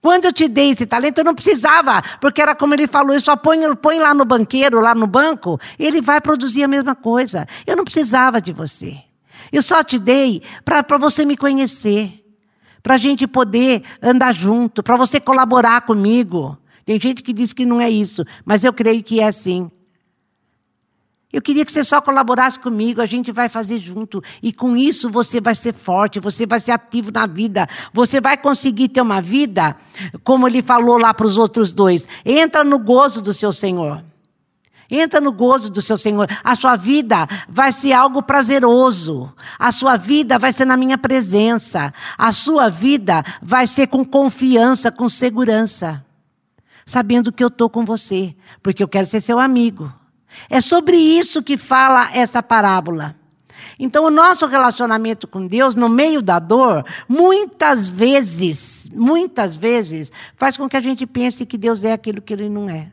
Quando 0.00 0.26
eu 0.26 0.32
te 0.32 0.46
dei 0.46 0.70
esse 0.70 0.86
talento, 0.86 1.18
eu 1.18 1.24
não 1.24 1.34
precisava, 1.34 2.00
porque 2.20 2.40
era 2.40 2.54
como 2.54 2.72
ele 2.72 2.86
falou, 2.86 3.14
eu 3.14 3.20
só 3.20 3.36
põe, 3.36 3.58
lá 3.98 4.14
no 4.14 4.24
banqueiro, 4.24 4.80
lá 4.80 4.94
no 4.94 5.06
banco, 5.06 5.60
ele 5.78 6.00
vai 6.00 6.20
produzir 6.20 6.62
a 6.62 6.68
mesma 6.68 6.94
coisa. 6.94 7.46
Eu 7.66 7.76
não 7.76 7.84
precisava 7.84 8.40
de 8.40 8.52
você. 8.52 8.96
Eu 9.52 9.62
só 9.62 9.82
te 9.82 9.98
dei 9.98 10.42
para 10.64 10.98
você 10.98 11.24
me 11.24 11.36
conhecer 11.36 12.24
para 12.82 12.94
a 12.94 12.98
gente 12.98 13.26
poder 13.26 13.82
andar 14.00 14.32
junto, 14.32 14.82
para 14.82 14.96
você 14.96 15.18
colaborar 15.18 15.82
comigo. 15.82 16.56
Tem 16.84 16.98
gente 17.00 17.22
que 17.22 17.32
diz 17.32 17.52
que 17.52 17.66
não 17.66 17.80
é 17.80 17.90
isso, 17.90 18.24
mas 18.44 18.64
eu 18.64 18.72
creio 18.72 19.02
que 19.02 19.20
é 19.20 19.26
assim. 19.26 19.70
Eu 21.30 21.42
queria 21.42 21.64
que 21.64 21.70
você 21.70 21.84
só 21.84 22.00
colaborasse 22.00 22.58
comigo, 22.58 23.02
a 23.02 23.06
gente 23.06 23.30
vai 23.30 23.50
fazer 23.50 23.78
junto. 23.78 24.22
E 24.42 24.50
com 24.50 24.74
isso 24.74 25.10
você 25.10 25.40
vai 25.42 25.54
ser 25.54 25.74
forte, 25.74 26.18
você 26.18 26.46
vai 26.46 26.58
ser 26.58 26.72
ativo 26.72 27.12
na 27.12 27.26
vida. 27.26 27.68
Você 27.92 28.18
vai 28.18 28.36
conseguir 28.38 28.88
ter 28.88 29.02
uma 29.02 29.20
vida, 29.20 29.76
como 30.24 30.48
ele 30.48 30.62
falou 30.62 30.96
lá 30.96 31.12
para 31.12 31.26
os 31.26 31.36
outros 31.36 31.74
dois. 31.74 32.08
Entra 32.24 32.64
no 32.64 32.78
gozo 32.78 33.20
do 33.20 33.34
seu 33.34 33.52
Senhor. 33.52 34.02
Entra 34.90 35.20
no 35.20 35.30
gozo 35.30 35.68
do 35.68 35.82
seu 35.82 35.98
Senhor. 35.98 36.26
A 36.42 36.54
sua 36.54 36.74
vida 36.74 37.26
vai 37.46 37.72
ser 37.72 37.92
algo 37.92 38.22
prazeroso. 38.22 39.30
A 39.58 39.70
sua 39.70 39.96
vida 39.96 40.38
vai 40.38 40.50
ser 40.50 40.64
na 40.64 40.78
minha 40.78 40.96
presença. 40.96 41.92
A 42.16 42.32
sua 42.32 42.70
vida 42.70 43.22
vai 43.42 43.66
ser 43.66 43.88
com 43.88 44.02
confiança, 44.02 44.90
com 44.90 45.10
segurança. 45.10 46.02
Sabendo 46.86 47.30
que 47.30 47.44
eu 47.44 47.48
estou 47.48 47.68
com 47.68 47.84
você, 47.84 48.34
porque 48.62 48.82
eu 48.82 48.88
quero 48.88 49.06
ser 49.06 49.20
seu 49.20 49.38
amigo. 49.38 49.92
É 50.48 50.60
sobre 50.60 50.96
isso 50.96 51.42
que 51.42 51.56
fala 51.56 52.10
essa 52.12 52.42
parábola. 52.42 53.16
Então, 53.78 54.04
o 54.04 54.10
nosso 54.10 54.46
relacionamento 54.46 55.28
com 55.28 55.46
Deus, 55.46 55.76
no 55.76 55.88
meio 55.88 56.20
da 56.20 56.40
dor, 56.40 56.84
muitas 57.08 57.88
vezes, 57.88 58.88
muitas 58.92 59.54
vezes, 59.54 60.10
faz 60.36 60.56
com 60.56 60.68
que 60.68 60.76
a 60.76 60.80
gente 60.80 61.06
pense 61.06 61.46
que 61.46 61.56
Deus 61.56 61.84
é 61.84 61.92
aquilo 61.92 62.20
que 62.20 62.32
Ele 62.32 62.48
não 62.48 62.68
é. 62.68 62.90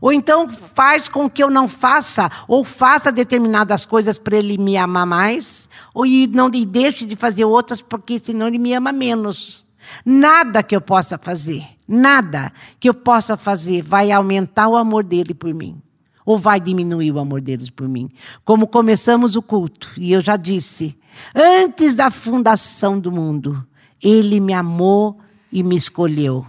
Ou 0.00 0.12
então 0.12 0.48
faz 0.48 1.08
com 1.08 1.28
que 1.28 1.42
eu 1.42 1.50
não 1.50 1.68
faça, 1.68 2.28
ou 2.46 2.64
faça 2.64 3.12
determinadas 3.12 3.84
coisas 3.84 4.18
para 4.18 4.36
Ele 4.36 4.58
me 4.58 4.76
amar 4.76 5.06
mais, 5.06 5.68
ou 5.94 6.04
não 6.30 6.50
e 6.52 6.66
deixe 6.66 7.04
de 7.04 7.14
fazer 7.14 7.44
outras, 7.44 7.80
porque 7.80 8.20
senão 8.22 8.48
Ele 8.48 8.58
me 8.58 8.72
ama 8.72 8.92
menos. 8.92 9.66
Nada 10.04 10.62
que 10.62 10.74
eu 10.74 10.80
possa 10.80 11.16
fazer, 11.16 11.64
nada 11.86 12.52
que 12.78 12.88
eu 12.88 12.94
possa 12.94 13.36
fazer 13.36 13.82
vai 13.82 14.10
aumentar 14.10 14.68
o 14.68 14.76
amor 14.76 15.04
dele 15.04 15.32
por 15.32 15.54
mim 15.54 15.80
ou 16.28 16.38
vai 16.38 16.60
diminuir 16.60 17.10
o 17.10 17.18
amor 17.18 17.40
deles 17.40 17.70
por 17.70 17.88
mim? 17.88 18.10
Como 18.44 18.66
começamos 18.66 19.34
o 19.34 19.40
culto, 19.40 19.90
e 19.96 20.12
eu 20.12 20.20
já 20.20 20.36
disse, 20.36 20.94
antes 21.34 21.94
da 21.94 22.10
fundação 22.10 23.00
do 23.00 23.10
mundo, 23.10 23.66
ele 24.02 24.38
me 24.38 24.52
amou 24.52 25.18
e 25.50 25.62
me 25.62 25.74
escolheu. 25.74 26.46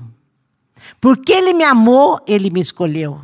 Porque 0.99 1.31
ele 1.31 1.53
me 1.53 1.63
amou, 1.63 2.19
ele 2.27 2.49
me 2.49 2.59
escolheu. 2.59 3.21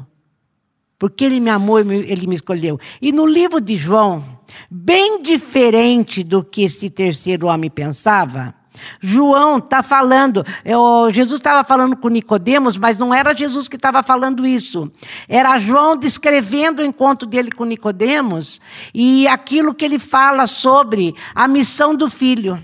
Porque 0.98 1.26
ele 1.26 1.42
me 1.42 1.50
amou, 1.50 1.78
ele 1.78 2.26
me 2.26 2.36
escolheu. 2.36 2.80
E 3.02 3.12
no 3.12 3.26
livro 3.26 3.60
de 3.60 3.76
João, 3.76 4.24
bem 4.72 5.22
diferente 5.22 6.24
do 6.24 6.42
que 6.42 6.64
esse 6.64 6.90
terceiro 6.90 7.48
homem 7.48 7.70
pensava, 7.70 8.56
João 9.02 9.58
está 9.58 9.82
falando, 9.82 10.46
eu, 10.64 11.10
Jesus 11.12 11.40
estava 11.40 11.64
falando 11.64 11.96
com 11.96 12.10
Nicodemos, 12.10 12.78
mas 12.78 12.98
não 12.98 13.14
era 13.14 13.36
Jesus 13.36 13.68
que 13.68 13.76
estava 13.76 14.04
falando 14.04 14.46
isso. 14.46 14.92
Era 15.28 15.60
João 15.60 15.96
descrevendo 15.96 16.82
o 16.82 16.86
encontro 16.86 17.28
dele 17.28 17.52
com 17.52 17.66
Nicodemos 17.66 18.60
e 18.94 19.28
aquilo 19.28 19.74
que 19.74 19.86
ele 19.86 20.00
fala 20.00 20.48
sobre 20.48 21.16
a 21.34 21.48
missão 21.48 21.96
do 21.96 22.10
filho. 22.10 22.62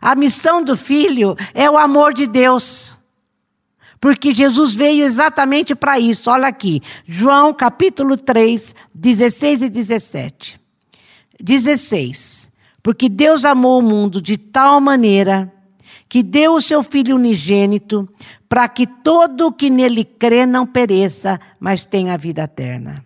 A 0.00 0.14
missão 0.14 0.62
do 0.62 0.76
filho 0.76 1.36
é 1.54 1.70
o 1.70 1.78
amor 1.78 2.12
de 2.12 2.26
Deus. 2.26 2.98
Porque 4.00 4.34
Jesus 4.34 4.74
veio 4.74 5.04
exatamente 5.04 5.74
para 5.74 5.98
isso. 5.98 6.28
Olha 6.30 6.46
aqui, 6.46 6.82
João 7.06 7.54
capítulo 7.54 8.18
3, 8.18 8.74
16 8.94 9.62
e 9.62 9.70
17. 9.70 10.60
16. 11.40 12.50
Porque 12.84 13.08
Deus 13.08 13.46
amou 13.46 13.78
o 13.78 13.82
mundo 13.82 14.20
de 14.20 14.36
tal 14.36 14.78
maneira 14.78 15.50
que 16.06 16.22
deu 16.22 16.52
o 16.52 16.60
seu 16.60 16.82
Filho 16.82 17.16
unigênito 17.16 18.06
para 18.46 18.68
que 18.68 18.86
todo 18.86 19.46
o 19.46 19.52
que 19.52 19.70
nele 19.70 20.04
crê 20.04 20.44
não 20.44 20.66
pereça, 20.66 21.40
mas 21.58 21.86
tenha 21.86 22.12
a 22.12 22.18
vida 22.18 22.42
eterna. 22.42 23.02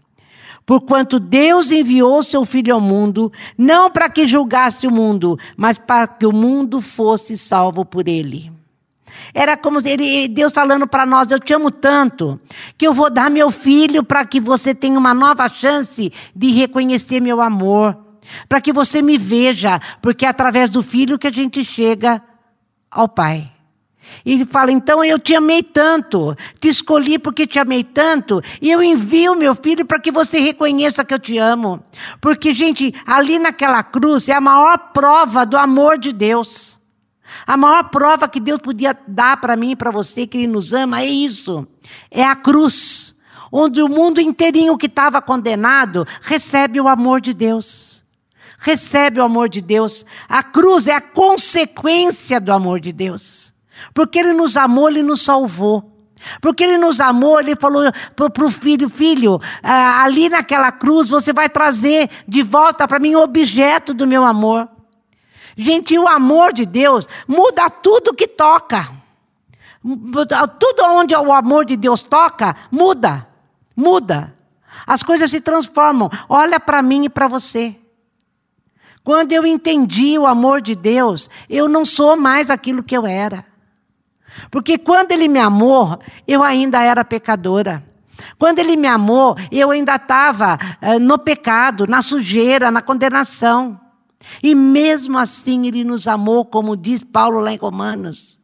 Porquanto 0.66 1.20
Deus 1.20 1.70
enviou 1.70 2.24
seu 2.24 2.44
Filho 2.44 2.74
ao 2.74 2.80
mundo, 2.80 3.32
não 3.56 3.88
para 3.88 4.10
que 4.10 4.26
julgasse 4.26 4.84
o 4.84 4.90
mundo, 4.90 5.38
mas 5.56 5.78
para 5.78 6.08
que 6.08 6.26
o 6.26 6.32
mundo 6.32 6.80
fosse 6.80 7.38
salvo 7.38 7.84
por 7.84 8.08
ele. 8.08 8.50
Era 9.32 9.56
como 9.56 9.78
ele, 9.86 10.26
Deus 10.26 10.52
falando 10.52 10.88
para 10.88 11.06
nós: 11.06 11.30
Eu 11.30 11.38
te 11.38 11.52
amo 11.52 11.70
tanto, 11.70 12.40
que 12.76 12.84
eu 12.84 12.92
vou 12.92 13.08
dar 13.08 13.30
meu 13.30 13.52
filho 13.52 14.02
para 14.02 14.26
que 14.26 14.40
você 14.40 14.74
tenha 14.74 14.98
uma 14.98 15.14
nova 15.14 15.48
chance 15.48 16.12
de 16.34 16.50
reconhecer 16.50 17.20
meu 17.20 17.40
amor 17.40 18.07
para 18.48 18.60
que 18.60 18.72
você 18.72 19.02
me 19.02 19.18
veja, 19.18 19.80
porque 20.00 20.24
é 20.24 20.28
através 20.28 20.70
do 20.70 20.82
filho 20.82 21.18
que 21.18 21.26
a 21.26 21.32
gente 21.32 21.64
chega 21.64 22.22
ao 22.90 23.08
Pai. 23.08 23.52
E 24.24 24.44
fala: 24.46 24.70
então 24.70 25.04
eu 25.04 25.18
te 25.18 25.34
amei 25.34 25.62
tanto, 25.62 26.34
te 26.60 26.68
escolhi 26.68 27.18
porque 27.18 27.46
te 27.46 27.58
amei 27.58 27.84
tanto, 27.84 28.40
e 28.60 28.70
eu 28.70 28.82
envio 28.82 29.34
meu 29.34 29.54
filho 29.54 29.84
para 29.84 30.00
que 30.00 30.10
você 30.10 30.40
reconheça 30.40 31.04
que 31.04 31.14
eu 31.14 31.18
te 31.18 31.38
amo. 31.38 31.82
Porque, 32.20 32.54
gente, 32.54 32.94
ali 33.06 33.38
naquela 33.38 33.82
cruz 33.82 34.28
é 34.28 34.32
a 34.32 34.40
maior 34.40 34.92
prova 34.92 35.44
do 35.44 35.56
amor 35.56 35.98
de 35.98 36.12
Deus. 36.12 36.78
A 37.46 37.56
maior 37.56 37.90
prova 37.90 38.28
que 38.28 38.40
Deus 38.40 38.58
podia 38.58 38.96
dar 39.06 39.38
para 39.38 39.56
mim 39.56 39.72
e 39.72 39.76
para 39.76 39.90
você, 39.90 40.26
que 40.26 40.38
Ele 40.38 40.46
nos 40.46 40.72
ama, 40.72 41.00
é 41.00 41.06
isso: 41.06 41.66
é 42.10 42.24
a 42.24 42.34
cruz, 42.34 43.14
onde 43.52 43.82
o 43.82 43.88
mundo 43.88 44.20
inteirinho 44.20 44.78
que 44.78 44.86
estava 44.86 45.20
condenado 45.20 46.06
recebe 46.22 46.80
o 46.80 46.88
amor 46.88 47.20
de 47.20 47.34
Deus 47.34 47.97
recebe 48.58 49.20
o 49.20 49.24
amor 49.24 49.48
de 49.48 49.60
Deus. 49.60 50.04
A 50.28 50.42
cruz 50.42 50.86
é 50.86 50.92
a 50.92 51.00
consequência 51.00 52.40
do 52.40 52.52
amor 52.52 52.80
de 52.80 52.92
Deus. 52.92 53.54
Porque 53.94 54.18
Ele 54.18 54.32
nos 54.32 54.56
amou, 54.56 54.88
Ele 54.88 55.02
nos 55.02 55.22
salvou. 55.22 55.94
Porque 56.40 56.64
Ele 56.64 56.76
nos 56.76 57.00
amou, 57.00 57.38
Ele 57.38 57.54
falou 57.54 57.84
para 58.14 58.44
o 58.44 58.50
filho: 58.50 58.88
Filho, 58.88 59.40
ah, 59.62 60.02
ali 60.02 60.28
naquela 60.28 60.72
cruz 60.72 61.08
você 61.08 61.32
vai 61.32 61.48
trazer 61.48 62.10
de 62.26 62.42
volta 62.42 62.88
para 62.88 62.98
mim 62.98 63.14
o 63.14 63.22
objeto 63.22 63.94
do 63.94 64.06
meu 64.06 64.24
amor. 64.24 64.68
Gente, 65.56 65.98
o 65.98 66.06
amor 66.06 66.52
de 66.52 66.66
Deus 66.66 67.08
muda 67.26 67.70
tudo 67.70 68.14
que 68.14 68.26
toca. 68.26 68.88
Tudo 70.58 70.84
onde 70.84 71.14
o 71.14 71.32
amor 71.32 71.64
de 71.64 71.76
Deus 71.76 72.02
toca, 72.02 72.54
muda. 72.70 73.26
Muda. 73.74 74.34
As 74.86 75.02
coisas 75.02 75.30
se 75.30 75.40
transformam. 75.40 76.10
Olha 76.28 76.60
para 76.60 76.82
mim 76.82 77.04
e 77.04 77.08
para 77.08 77.28
você. 77.28 77.76
Quando 79.08 79.32
eu 79.32 79.46
entendi 79.46 80.18
o 80.18 80.26
amor 80.26 80.60
de 80.60 80.74
Deus, 80.74 81.30
eu 81.48 81.66
não 81.66 81.82
sou 81.82 82.14
mais 82.14 82.50
aquilo 82.50 82.82
que 82.82 82.94
eu 82.94 83.06
era. 83.06 83.42
Porque 84.50 84.76
quando 84.76 85.12
Ele 85.12 85.28
me 85.28 85.38
amou, 85.38 85.98
eu 86.26 86.42
ainda 86.42 86.82
era 86.82 87.02
pecadora. 87.02 87.82
Quando 88.38 88.58
Ele 88.58 88.76
me 88.76 88.86
amou, 88.86 89.34
eu 89.50 89.70
ainda 89.70 89.94
estava 89.94 90.58
uh, 90.82 90.98
no 91.00 91.18
pecado, 91.18 91.86
na 91.86 92.02
sujeira, 92.02 92.70
na 92.70 92.82
condenação. 92.82 93.80
E 94.42 94.54
mesmo 94.54 95.16
assim 95.16 95.66
Ele 95.66 95.84
nos 95.84 96.06
amou, 96.06 96.44
como 96.44 96.76
diz 96.76 97.02
Paulo 97.02 97.40
lá 97.40 97.50
em 97.50 97.56
Romanos. 97.56 98.38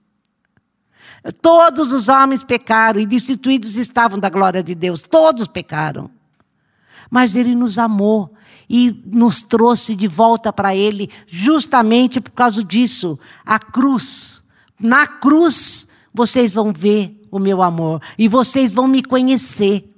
Todos 1.42 1.92
os 1.92 2.08
homens 2.08 2.42
pecaram 2.42 2.98
e 2.98 3.04
destituídos 3.04 3.76
estavam 3.76 4.18
da 4.18 4.30
glória 4.30 4.62
de 4.62 4.74
Deus. 4.74 5.02
Todos 5.02 5.46
pecaram. 5.46 6.10
Mas 7.10 7.36
Ele 7.36 7.54
nos 7.54 7.78
amou 7.78 8.34
e 8.76 9.00
nos 9.06 9.40
trouxe 9.40 9.94
de 9.94 10.08
volta 10.08 10.52
para 10.52 10.74
Ele, 10.74 11.08
justamente 11.28 12.20
por 12.20 12.32
causa 12.32 12.64
disso. 12.64 13.16
A 13.46 13.56
cruz. 13.56 14.42
Na 14.80 15.06
cruz, 15.06 15.86
vocês 16.12 16.52
vão 16.52 16.72
ver 16.72 17.24
o 17.30 17.38
meu 17.38 17.62
amor 17.62 18.02
e 18.18 18.26
vocês 18.26 18.72
vão 18.72 18.88
me 18.88 19.00
conhecer. 19.00 19.88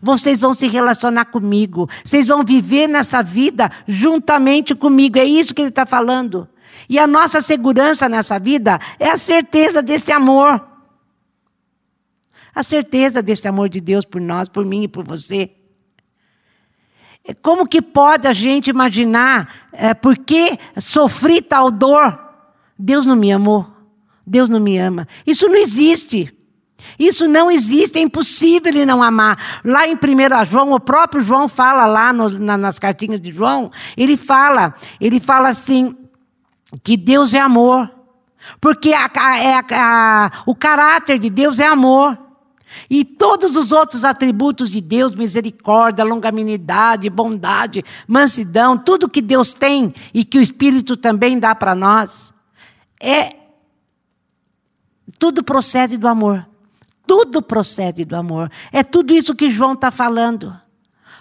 Vocês 0.00 0.40
vão 0.40 0.54
se 0.54 0.66
relacionar 0.68 1.26
comigo. 1.26 1.86
Vocês 2.02 2.26
vão 2.26 2.42
viver 2.42 2.88
nessa 2.88 3.22
vida 3.22 3.70
juntamente 3.86 4.74
comigo. 4.74 5.18
É 5.18 5.24
isso 5.26 5.52
que 5.52 5.60
ele 5.60 5.68
está 5.68 5.84
falando. 5.84 6.48
E 6.88 6.98
a 6.98 7.06
nossa 7.06 7.42
segurança 7.42 8.08
nessa 8.08 8.38
vida 8.38 8.78
é 8.98 9.10
a 9.10 9.18
certeza 9.18 9.82
desse 9.82 10.10
amor. 10.10 10.66
A 12.54 12.62
certeza 12.62 13.22
desse 13.22 13.46
amor 13.46 13.68
de 13.68 13.82
Deus 13.82 14.06
por 14.06 14.22
nós, 14.22 14.48
por 14.48 14.64
mim 14.64 14.84
e 14.84 14.88
por 14.88 15.04
você. 15.04 15.54
Como 17.40 17.66
que 17.66 17.80
pode 17.80 18.28
a 18.28 18.32
gente 18.32 18.68
imaginar 18.68 19.48
é, 19.72 19.94
por 19.94 20.16
que 20.16 20.58
sofri 20.78 21.40
tal 21.40 21.70
dor? 21.70 22.18
Deus 22.78 23.06
não 23.06 23.16
me 23.16 23.32
amou. 23.32 23.66
Deus 24.26 24.48
não 24.48 24.60
me 24.60 24.78
ama. 24.78 25.08
Isso 25.26 25.48
não 25.48 25.56
existe. 25.56 26.34
Isso 26.98 27.26
não 27.26 27.50
existe, 27.50 27.98
é 27.98 28.02
impossível 28.02 28.70
ele 28.70 28.84
não 28.84 29.02
amar. 29.02 29.60
Lá 29.64 29.86
em 29.86 29.94
1 29.94 30.46
João, 30.46 30.72
o 30.72 30.80
próprio 30.80 31.22
João 31.22 31.48
fala 31.48 31.86
lá 31.86 32.12
no, 32.12 32.28
na, 32.28 32.56
nas 32.56 32.78
cartinhas 32.78 33.20
de 33.20 33.32
João, 33.32 33.70
ele 33.96 34.16
fala, 34.16 34.74
ele 35.00 35.18
fala 35.18 35.48
assim, 35.48 35.94
que 36.82 36.96
Deus 36.96 37.32
é 37.32 37.40
amor. 37.40 37.90
Porque 38.60 38.92
a, 38.92 39.06
a, 39.06 39.64
a, 40.26 40.30
o 40.46 40.54
caráter 40.54 41.18
de 41.18 41.30
Deus 41.30 41.58
é 41.58 41.66
amor. 41.66 42.18
E 42.88 43.04
todos 43.04 43.56
os 43.56 43.72
outros 43.72 44.04
atributos 44.04 44.70
de 44.70 44.80
Deus, 44.80 45.14
misericórdia, 45.14 46.04
longanimidade, 46.04 47.08
bondade, 47.08 47.84
mansidão, 48.06 48.76
tudo 48.76 49.08
que 49.08 49.22
Deus 49.22 49.52
tem 49.52 49.94
e 50.12 50.24
que 50.24 50.38
o 50.38 50.42
Espírito 50.42 50.96
também 50.96 51.38
dá 51.38 51.54
para 51.54 51.74
nós, 51.74 52.32
é 53.00 53.36
tudo 55.18 55.42
procede 55.42 55.96
do 55.96 56.08
amor. 56.08 56.46
Tudo 57.06 57.42
procede 57.42 58.04
do 58.04 58.16
amor. 58.16 58.50
É 58.72 58.82
tudo 58.82 59.14
isso 59.14 59.34
que 59.34 59.50
João 59.50 59.74
está 59.74 59.90
falando. 59.90 60.58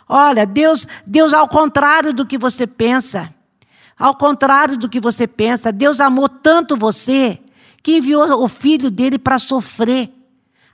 Olha, 0.07 0.45
Deus, 0.45 0.87
Deus 1.05 1.33
ao 1.33 1.47
contrário 1.47 2.13
do 2.13 2.25
que 2.25 2.37
você 2.37 2.65
pensa, 2.65 3.33
ao 3.97 4.15
contrário 4.15 4.77
do 4.77 4.89
que 4.89 4.99
você 4.99 5.27
pensa, 5.27 5.71
Deus 5.71 5.99
amou 5.99 6.27
tanto 6.27 6.75
você 6.75 7.39
que 7.81 7.97
enviou 7.97 8.43
o 8.43 8.47
filho 8.47 8.89
dele 8.89 9.19
para 9.19 9.39
sofrer 9.39 10.09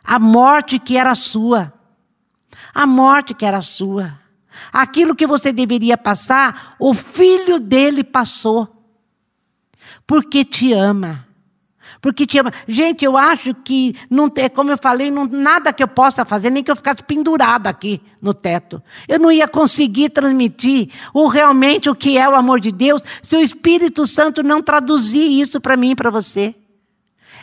a 0.10 0.18
morte 0.18 0.80
que 0.80 0.98
era 0.98 1.14
sua. 1.14 1.72
A 2.74 2.88
morte 2.88 3.36
que 3.36 3.46
era 3.46 3.62
sua. 3.62 4.20
Aquilo 4.74 5.16
que 5.16 5.28
você 5.28 5.54
deveria 5.54 5.96
passar, 5.96 6.76
o 6.80 6.96
filho 6.96 7.60
dele 7.60 8.04
passou. 8.04 8.68
Porque 10.08 10.44
te 10.44 10.74
ama. 10.74 11.28
Porque 12.02 12.26
te 12.26 12.40
ama. 12.40 12.52
Gente, 12.68 13.06
eu 13.06 13.16
acho 13.16 13.54
que 13.54 13.96
não 14.10 14.28
tem, 14.28 14.50
como 14.50 14.72
eu 14.72 14.80
falei, 14.80 15.12
não, 15.12 15.28
nada 15.28 15.72
que 15.72 15.84
eu 15.84 15.88
possa 15.88 16.26
fazer, 16.26 16.50
nem 16.50 16.64
que 16.64 16.72
eu 16.72 16.76
ficasse 16.76 17.04
pendurada 17.04 17.70
aqui 17.70 18.02
no 18.20 18.34
teto. 18.34 18.82
Eu 19.08 19.20
não 19.20 19.32
ia 19.32 19.48
conseguir 19.48 20.10
transmitir 20.10 20.90
o 21.14 21.28
realmente 21.28 21.88
o 21.88 21.94
que 21.94 22.18
é 22.18 22.28
o 22.28 22.34
amor 22.34 22.60
de 22.60 22.72
Deus 22.72 23.04
se 23.22 23.36
o 23.36 23.42
Espírito 23.42 24.08
Santo 24.08 24.42
não 24.42 24.60
traduzir 24.60 25.40
isso 25.40 25.62
para 25.62 25.78
mim 25.78 25.92
e 25.92 25.96
para 25.96 26.10
você. 26.10 26.56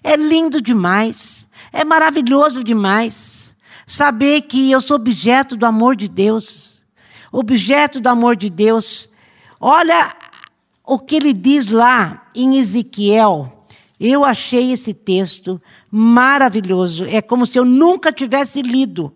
É 0.03 0.17
lindo 0.17 0.61
demais. 0.61 1.46
É 1.73 1.85
maravilhoso 1.85 2.63
demais. 2.63 3.55
Saber 3.87 4.43
que 4.43 4.71
eu 4.71 4.81
sou 4.81 4.97
objeto 4.97 5.57
do 5.57 5.67
amor 5.67 5.97
de 5.97 6.09
Deus. 6.09 6.85
Objeto 7.31 8.01
do 8.01 8.09
amor 8.09 8.37
de 8.37 8.51
Deus. 8.51 9.11
Olha 9.61 10.15
o 10.85 10.99
que 10.99 11.17
ele 11.17 11.33
diz 11.33 11.69
lá 11.69 12.29
em 12.35 12.59
Ezequiel 12.59 13.57
eu 13.99 14.25
achei 14.25 14.73
esse 14.73 14.93
texto 14.93 15.61
maravilhoso. 15.91 17.05
É 17.05 17.23
como 17.23 17.47
se 17.47 17.59
eu 17.59 17.65
nunca 17.65 18.13
tivesse 18.13 18.61
lido. 18.61 19.13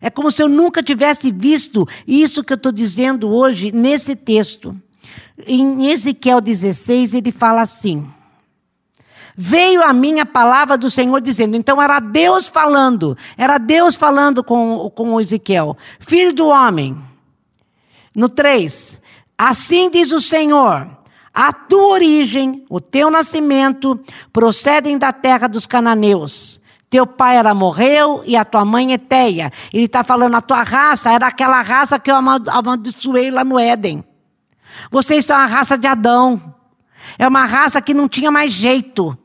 É 0.00 0.10
como 0.10 0.30
se 0.30 0.42
eu 0.42 0.48
nunca 0.48 0.82
tivesse 0.82 1.30
visto 1.30 1.86
isso 2.06 2.42
que 2.42 2.52
eu 2.52 2.56
estou 2.56 2.72
dizendo 2.72 3.28
hoje 3.30 3.70
nesse 3.70 4.16
texto. 4.16 4.74
Em 5.46 5.90
Ezequiel 5.90 6.40
16, 6.40 7.14
ele 7.14 7.30
fala 7.30 7.62
assim: 7.62 8.08
Veio 9.36 9.82
a 9.82 9.92
mim 9.92 10.20
a 10.20 10.26
palavra 10.26 10.76
do 10.76 10.90
Senhor 10.90 11.20
dizendo, 11.20 11.56
então 11.56 11.80
era 11.80 12.00
Deus 12.00 12.46
falando, 12.48 13.16
era 13.36 13.58
Deus 13.58 13.94
falando 13.94 14.42
com, 14.44 14.90
com 14.94 15.20
Ezequiel, 15.20 15.76
filho 15.98 16.32
do 16.32 16.48
homem. 16.48 16.96
No 18.14 18.28
3, 18.28 19.00
assim 19.38 19.88
diz 19.90 20.12
o 20.12 20.20
Senhor 20.20 20.86
a 21.32 21.52
tua 21.52 21.86
origem, 21.92 22.64
o 22.68 22.80
teu 22.80 23.10
nascimento, 23.10 23.98
procedem 24.32 24.98
da 24.98 25.12
terra 25.12 25.46
dos 25.46 25.64
cananeus. 25.64 26.60
Teu 26.88 27.06
pai 27.06 27.36
era 27.36 27.54
morreu 27.54 28.22
e 28.26 28.36
a 28.36 28.44
tua 28.44 28.64
mãe 28.64 28.92
é 28.92 28.98
Teia. 28.98 29.52
Ele 29.72 29.84
está 29.84 30.02
falando, 30.02 30.34
a 30.34 30.40
tua 30.40 30.62
raça 30.62 31.12
era 31.12 31.28
aquela 31.28 31.62
raça 31.62 32.00
que 32.00 32.10
eu 32.10 32.16
amaldiçoei 32.16 33.30
lá 33.30 33.44
no 33.44 33.58
Éden. 33.58 34.04
Vocês 34.90 35.24
são 35.24 35.36
a 35.36 35.46
raça 35.46 35.78
de 35.78 35.86
Adão. 35.86 36.54
É 37.16 37.28
uma 37.28 37.46
raça 37.46 37.80
que 37.80 37.94
não 37.94 38.08
tinha 38.08 38.30
mais 38.30 38.52
jeito. 38.52 39.16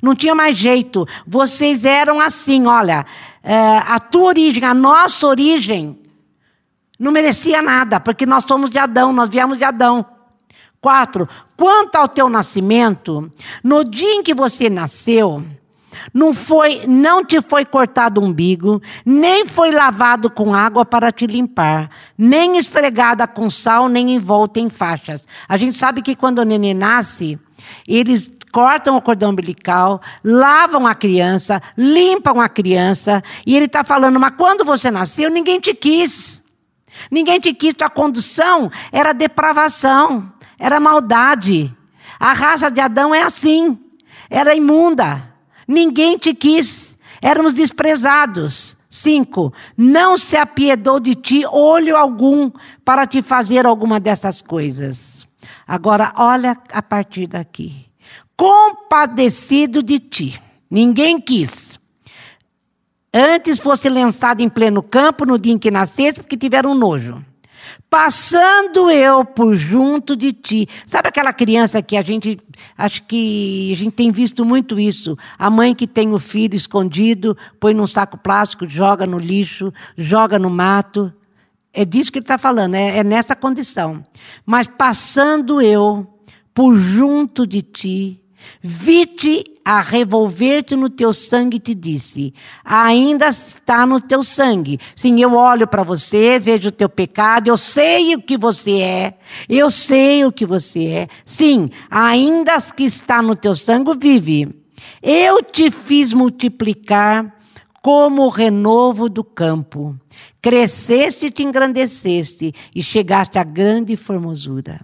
Não 0.00 0.14
tinha 0.14 0.34
mais 0.34 0.56
jeito. 0.56 1.06
Vocês 1.26 1.84
eram 1.84 2.20
assim, 2.20 2.66
olha. 2.66 3.04
É, 3.42 3.78
a 3.78 3.98
tua 3.98 4.24
origem, 4.24 4.64
a 4.64 4.72
nossa 4.72 5.26
origem, 5.26 5.98
não 6.98 7.10
merecia 7.10 7.60
nada, 7.60 7.98
porque 7.98 8.24
nós 8.24 8.44
somos 8.44 8.70
de 8.70 8.78
Adão, 8.78 9.12
nós 9.12 9.28
viemos 9.28 9.58
de 9.58 9.64
Adão. 9.64 10.06
4. 10.80 11.28
Quanto 11.56 11.96
ao 11.96 12.08
teu 12.08 12.28
nascimento, 12.28 13.30
no 13.62 13.84
dia 13.84 14.14
em 14.14 14.22
que 14.22 14.34
você 14.34 14.68
nasceu, 14.68 15.44
não 16.12 16.34
foi, 16.34 16.86
não 16.86 17.24
te 17.24 17.40
foi 17.40 17.64
cortado 17.64 18.20
o 18.20 18.24
umbigo, 18.24 18.82
nem 19.04 19.46
foi 19.46 19.70
lavado 19.70 20.30
com 20.30 20.54
água 20.54 20.84
para 20.84 21.12
te 21.12 21.26
limpar, 21.26 21.90
nem 22.16 22.58
esfregada 22.58 23.26
com 23.26 23.48
sal, 23.48 23.88
nem 23.88 24.14
envolta 24.14 24.60
em 24.60 24.68
faixas. 24.68 25.26
A 25.48 25.56
gente 25.56 25.76
sabe 25.76 26.02
que 26.02 26.16
quando 26.16 26.40
o 26.40 26.44
neném 26.44 26.74
nasce, 26.74 27.38
eles 27.86 28.30
cortam 28.52 28.96
o 28.96 29.02
cordão 29.02 29.30
umbilical, 29.30 30.00
lavam 30.22 30.86
a 30.86 30.94
criança, 30.94 31.60
limpam 31.76 32.40
a 32.40 32.48
criança, 32.48 33.22
e 33.46 33.56
ele 33.56 33.66
está 33.66 33.82
falando, 33.82 34.20
mas 34.20 34.34
quando 34.36 34.64
você 34.64 34.90
nasceu, 34.90 35.30
ninguém 35.30 35.58
te 35.58 35.74
quis. 35.74 36.42
Ninguém 37.10 37.40
te 37.40 37.54
quis, 37.54 37.72
tua 37.72 37.88
condução 37.88 38.70
era 38.92 39.14
depravação 39.14 40.30
era 40.62 40.78
maldade. 40.78 41.76
A 42.20 42.32
raça 42.32 42.70
de 42.70 42.80
Adão 42.80 43.12
é 43.12 43.22
assim, 43.22 43.76
era 44.30 44.54
imunda. 44.54 45.28
Ninguém 45.66 46.16
te 46.16 46.32
quis, 46.32 46.96
éramos 47.20 47.54
desprezados. 47.54 48.76
Cinco, 48.88 49.52
não 49.76 50.16
se 50.16 50.36
apiedou 50.36 51.00
de 51.00 51.14
ti 51.14 51.44
olho 51.50 51.96
algum 51.96 52.50
para 52.84 53.06
te 53.06 53.22
fazer 53.22 53.66
alguma 53.66 53.98
dessas 53.98 54.40
coisas. 54.40 55.26
Agora, 55.66 56.12
olha 56.16 56.56
a 56.72 56.82
partir 56.82 57.26
daqui. 57.26 57.86
Compadecido 58.36 59.82
de 59.82 59.98
ti, 59.98 60.42
ninguém 60.70 61.20
quis. 61.20 61.78
Antes 63.14 63.58
fosse 63.58 63.88
lançado 63.88 64.40
em 64.40 64.48
pleno 64.48 64.82
campo 64.82 65.26
no 65.26 65.38
dia 65.38 65.52
em 65.52 65.58
que 65.58 65.70
nascesse, 65.70 66.20
porque 66.20 66.36
tiveram 66.36 66.74
nojo 66.74 67.22
passando 67.88 68.90
eu 68.90 69.24
por 69.24 69.54
junto 69.54 70.16
de 70.16 70.32
ti. 70.32 70.66
Sabe 70.86 71.08
aquela 71.08 71.32
criança 71.32 71.82
que 71.82 71.96
a 71.96 72.02
gente, 72.02 72.38
acho 72.76 73.02
que 73.04 73.72
a 73.72 73.76
gente 73.76 73.92
tem 73.92 74.10
visto 74.10 74.44
muito 74.44 74.80
isso. 74.80 75.16
A 75.38 75.50
mãe 75.50 75.74
que 75.74 75.86
tem 75.86 76.12
o 76.14 76.18
filho 76.18 76.54
escondido, 76.54 77.36
põe 77.60 77.74
num 77.74 77.86
saco 77.86 78.16
plástico, 78.16 78.68
joga 78.68 79.06
no 79.06 79.18
lixo, 79.18 79.72
joga 79.96 80.38
no 80.38 80.50
mato. 80.50 81.12
É 81.72 81.84
disso 81.84 82.12
que 82.12 82.18
ele 82.18 82.24
está 82.24 82.38
falando, 82.38 82.74
é, 82.74 82.98
é 82.98 83.04
nessa 83.04 83.34
condição. 83.34 84.02
Mas 84.44 84.66
passando 84.66 85.60
eu 85.60 86.06
por 86.54 86.76
junto 86.76 87.46
de 87.46 87.62
ti, 87.62 88.21
Vi-te 88.62 89.44
a 89.64 89.80
revolver-te 89.80 90.74
no 90.74 90.88
teu 90.88 91.12
sangue 91.12 91.56
e 91.56 91.60
te 91.60 91.74
disse: 91.74 92.34
ainda 92.64 93.28
está 93.28 93.86
no 93.86 94.00
teu 94.00 94.22
sangue. 94.22 94.78
Sim, 94.94 95.20
eu 95.20 95.34
olho 95.34 95.66
para 95.66 95.82
você, 95.82 96.38
vejo 96.38 96.68
o 96.68 96.72
teu 96.72 96.88
pecado, 96.88 97.48
eu 97.48 97.56
sei 97.56 98.14
o 98.14 98.22
que 98.22 98.36
você 98.36 98.80
é, 98.80 99.18
eu 99.48 99.70
sei 99.70 100.24
o 100.24 100.32
que 100.32 100.44
você 100.44 100.86
é. 100.86 101.08
Sim, 101.24 101.70
ainda 101.90 102.60
que 102.60 102.84
está 102.84 103.22
no 103.22 103.36
teu 103.36 103.54
sangue, 103.54 103.96
vive. 103.98 104.54
Eu 105.02 105.42
te 105.42 105.70
fiz 105.70 106.12
multiplicar 106.12 107.36
como 107.82 108.22
o 108.22 108.28
renovo 108.28 109.08
do 109.08 109.24
campo. 109.24 109.96
Cresceste 110.40 111.26
e 111.26 111.30
te 111.30 111.42
engrandeceste 111.42 112.52
e 112.74 112.82
chegaste 112.82 113.38
à 113.38 113.44
grande 113.44 113.96
formosura. 113.96 114.80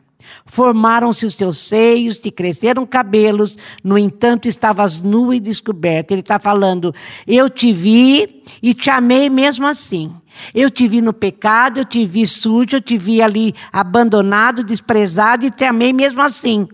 Formaram-se 0.46 1.26
os 1.26 1.36
teus 1.36 1.58
seios, 1.58 2.18
te 2.18 2.30
cresceram 2.30 2.86
cabelos, 2.86 3.56
no 3.82 3.98
entanto 3.98 4.48
estavas 4.48 5.02
nua 5.02 5.36
e 5.36 5.40
descoberta. 5.40 6.12
Ele 6.12 6.20
está 6.20 6.38
falando, 6.38 6.94
eu 7.26 7.50
te 7.50 7.72
vi 7.72 8.42
e 8.62 8.74
te 8.74 8.90
amei 8.90 9.28
mesmo 9.28 9.66
assim. 9.66 10.12
Eu 10.54 10.70
te 10.70 10.86
vi 10.86 11.00
no 11.00 11.12
pecado, 11.12 11.80
eu 11.80 11.84
te 11.84 12.06
vi 12.06 12.26
sujo, 12.26 12.76
eu 12.76 12.80
te 12.80 12.96
vi 12.96 13.20
ali 13.20 13.54
abandonado, 13.72 14.62
desprezado 14.62 15.44
e 15.44 15.50
te 15.50 15.64
amei 15.64 15.92
mesmo 15.92 16.22
assim. 16.22 16.68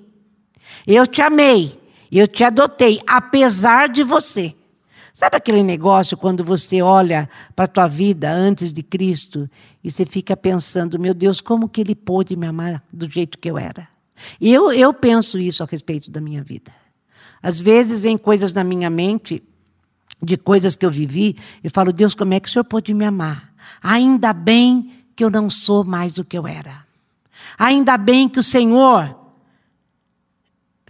Eu 0.87 1.07
te 1.07 1.23
amei, 1.23 1.79
eu 2.13 2.29
te 2.29 2.45
adotei, 2.45 3.01
apesar 3.07 3.89
de 3.89 4.03
você. 4.03 4.55
Sabe 5.15 5.37
aquele 5.37 5.63
negócio 5.63 6.17
quando 6.17 6.43
você 6.43 6.83
olha 6.83 7.31
para 7.55 7.67
a 7.67 7.69
tua 7.69 7.87
vida 7.87 8.33
antes 8.33 8.73
de 8.73 8.83
Cristo 8.83 9.49
e 9.83 9.89
você 9.89 10.05
fica 10.05 10.37
pensando, 10.37 10.99
meu 10.99 11.15
Deus, 11.15 11.41
como 11.41 11.69
que 11.69 11.81
ele 11.81 11.95
pôde 11.95 12.35
me 12.35 12.49
amar 12.49 12.83
do 12.93 13.09
jeito 13.09 13.39
que 13.39 13.49
eu 13.49 13.57
era? 13.57 13.89
Eu, 14.41 14.73
eu 14.73 14.93
penso 14.93 15.39
isso 15.39 15.63
a 15.63 15.67
respeito 15.67 16.11
da 16.11 16.21
minha 16.21 16.43
vida. 16.43 16.73
Às 17.41 17.61
vezes 17.61 18.01
vem 18.01 18.19
coisas 18.19 18.53
na 18.53 18.65
minha 18.65 18.91
mente, 18.91 19.41
de 20.21 20.37
coisas 20.37 20.75
que 20.75 20.85
eu 20.85 20.91
vivi, 20.91 21.37
e 21.63 21.69
falo, 21.69 21.93
Deus, 21.93 22.13
como 22.13 22.35
é 22.35 22.41
que 22.41 22.49
o 22.49 22.51
Senhor 22.51 22.65
pôde 22.65 22.93
me 22.93 23.05
amar? 23.05 23.55
Ainda 23.81 24.33
bem 24.33 25.05
que 25.15 25.23
eu 25.23 25.31
não 25.31 25.49
sou 25.49 25.85
mais 25.85 26.13
do 26.13 26.25
que 26.25 26.37
eu 26.37 26.45
era. 26.45 26.85
Ainda 27.57 27.97
bem 27.97 28.29
que 28.29 28.41
o 28.41 28.43
Senhor 28.43 29.17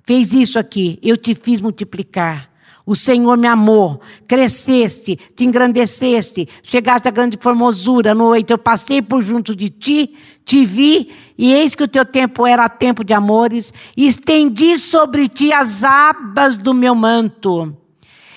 fez 0.02 0.32
isso 0.32 0.58
aqui, 0.58 0.98
eu 1.02 1.18
te 1.18 1.34
fiz 1.34 1.60
multiplicar. 1.60 2.53
O 2.86 2.94
Senhor 2.94 3.38
me 3.38 3.46
amou, 3.46 4.00
cresceste, 4.28 5.18
te 5.34 5.44
engrandeceste, 5.44 6.46
chegaste 6.62 7.08
à 7.08 7.10
grande 7.10 7.38
formosura. 7.40 8.14
No 8.14 8.26
oito, 8.26 8.50
eu 8.50 8.58
passei 8.58 9.00
por 9.00 9.22
junto 9.22 9.56
de 9.56 9.70
ti, 9.70 10.14
te 10.44 10.66
vi, 10.66 11.10
e 11.38 11.52
eis 11.54 11.74
que 11.74 11.82
o 11.82 11.88
teu 11.88 12.04
tempo 12.04 12.46
era 12.46 12.68
tempo 12.68 13.02
de 13.02 13.14
amores, 13.14 13.72
estendi 13.96 14.76
sobre 14.78 15.28
ti 15.28 15.50
as 15.50 15.82
abas 15.82 16.58
do 16.58 16.74
meu 16.74 16.94
manto. 16.94 17.74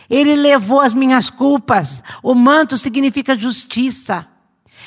Ele 0.09 0.33
levou 0.35 0.79
as 0.79 0.93
minhas 0.93 1.29
culpas. 1.29 2.01
O 2.23 2.33
manto 2.33 2.77
significa 2.77 3.37
justiça. 3.37 4.25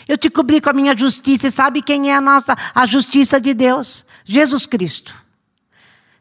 Eu 0.08 0.16
te 0.16 0.30
cobri 0.30 0.62
com 0.62 0.70
a 0.70 0.72
minha 0.72 0.96
justiça, 0.96 1.48
e 1.48 1.52
sabe 1.52 1.82
quem 1.82 2.10
é 2.10 2.16
a 2.16 2.20
nossa 2.20 2.56
a 2.74 2.86
justiça 2.86 3.38
de 3.38 3.52
Deus? 3.52 4.06
Jesus 4.24 4.64
Cristo. 4.64 5.14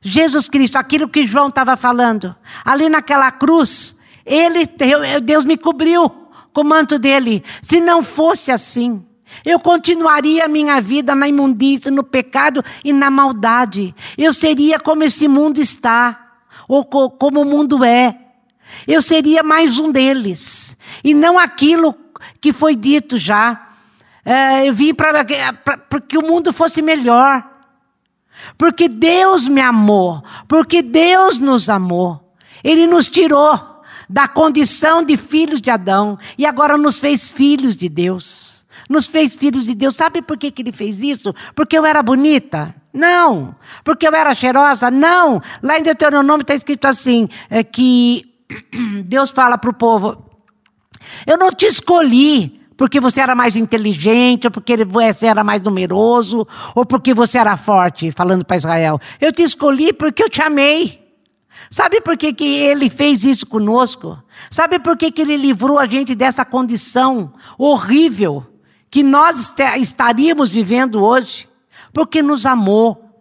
Jesus 0.02 0.48
Cristo, 0.48 0.78
aquilo 0.78 1.10
que 1.10 1.28
João 1.28 1.50
estava 1.50 1.76
falando. 1.76 2.36
Ali 2.64 2.88
naquela 2.90 3.32
cruz, 3.32 3.96
ele, 4.26 4.70
Deus 5.22 5.44
me 5.44 5.58
cobriu 5.58 6.10
com 6.54 6.62
o 6.62 6.66
manto 6.66 6.98
dele. 6.98 7.44
Se 7.62 7.80
não 7.80 8.02
fosse 8.02 8.52
assim, 8.52 9.06
eu 9.46 9.60
continuaria 9.60 10.46
a 10.46 10.48
minha 10.48 10.80
vida 10.82 11.14
na 11.16 11.28
imundícia, 11.28 11.92
no 11.92 12.04
pecado 12.04 12.64
e 12.84 12.94
na 12.94 13.10
maldade. 13.10 13.94
Eu 14.18 14.34
seria 14.34 14.80
como 14.80 15.04
esse 15.04 15.28
mundo 15.28 15.60
está, 15.60 16.34
ou 16.68 16.86
como 16.86 17.42
o 17.42 17.46
mundo 17.46 17.84
é. 17.84 18.18
Eu 18.88 19.02
seria 19.02 19.44
mais 19.44 19.80
um 19.80 19.92
deles. 19.92 20.76
E 21.04 21.14
não 21.14 21.40
aquilo 21.40 21.96
que 22.40 22.54
foi 22.54 22.76
dito 22.76 23.18
já. 23.18 23.68
É, 24.24 24.68
eu 24.68 24.74
vim 24.74 24.94
para 24.94 25.24
que 26.08 26.18
o 26.18 26.22
mundo 26.22 26.54
fosse 26.54 26.82
melhor. 26.82 27.49
Porque 28.58 28.88
Deus 28.88 29.48
me 29.48 29.62
amou. 29.62 30.24
Porque 30.48 30.82
Deus 30.82 31.40
nos 31.40 31.70
amou. 31.70 32.34
Ele 32.64 32.88
nos 32.88 33.08
tirou 33.08 33.82
da 34.10 34.28
condição 34.28 35.04
de 35.04 35.16
filhos 35.16 35.62
de 35.62 35.70
Adão 35.70 36.18
e 36.38 36.46
agora 36.46 36.78
nos 36.78 37.00
fez 37.00 37.30
filhos 37.30 37.78
de 37.78 37.88
Deus. 37.88 38.66
Nos 38.90 39.06
fez 39.06 39.36
filhos 39.36 39.66
de 39.66 39.76
Deus. 39.76 39.96
Sabe 39.96 40.22
por 40.22 40.38
que, 40.38 40.50
que 40.50 40.62
ele 40.62 40.72
fez 40.72 41.02
isso? 41.02 41.34
Porque 41.56 41.78
eu 41.78 41.86
era 41.86 42.02
bonita? 42.02 42.76
Não. 42.92 43.56
Porque 43.84 44.08
eu 44.08 44.14
era 44.16 44.34
cheirosa? 44.34 44.90
Não. 44.90 45.42
Lá 45.62 45.78
em 45.78 45.84
Deuteronômio 45.84 46.42
está 46.42 46.56
escrito 46.56 46.86
assim: 46.86 47.30
é 47.50 47.64
que 47.64 48.26
Deus 49.06 49.30
fala 49.30 49.58
para 49.58 49.70
o 49.70 49.74
povo: 49.74 50.26
Eu 51.28 51.38
não 51.38 51.52
te 51.52 51.66
escolhi 51.66 52.59
porque 52.80 52.98
você 53.02 53.20
era 53.20 53.36
mais 53.36 53.58
inteligente, 53.58 54.48
ou 54.48 54.52
porque 54.52 54.86
você 54.86 55.28
era 55.28 55.44
mais 55.44 55.62
numeroso, 55.62 56.48
ou 56.74 56.86
porque 56.86 57.14
você 57.14 57.38
era 57.38 57.58
forte, 57.58 58.10
falando 58.10 58.46
para 58.46 58.56
Israel. 58.56 58.98
Eu 59.20 59.34
te 59.34 59.44
escolhi 59.44 59.92
porque 59.92 60.24
eu 60.24 60.30
te 60.30 60.42
amei. 60.42 61.06
Sabe 61.70 62.00
por 62.00 62.16
que, 62.16 62.32
que 62.32 62.46
ele 62.46 62.90
fez 62.90 63.26
isso 63.26 63.46
conosco? 63.46 64.18
Sabe 64.50 64.80
por 64.80 64.96
que, 64.96 65.12
que 65.12 65.24
ele 65.24 65.36
livrou 65.36 65.78
a 65.78 65.86
gente 65.86 66.16
dessa 66.16 66.46
condição 66.46 67.34
horrível 67.58 68.48
que 68.90 69.04
nós 69.04 69.54
estaríamos 69.76 70.50
vivendo 70.50 71.04
hoje? 71.04 71.50
Porque 71.92 72.22
nos 72.22 72.46
amou. 72.46 73.14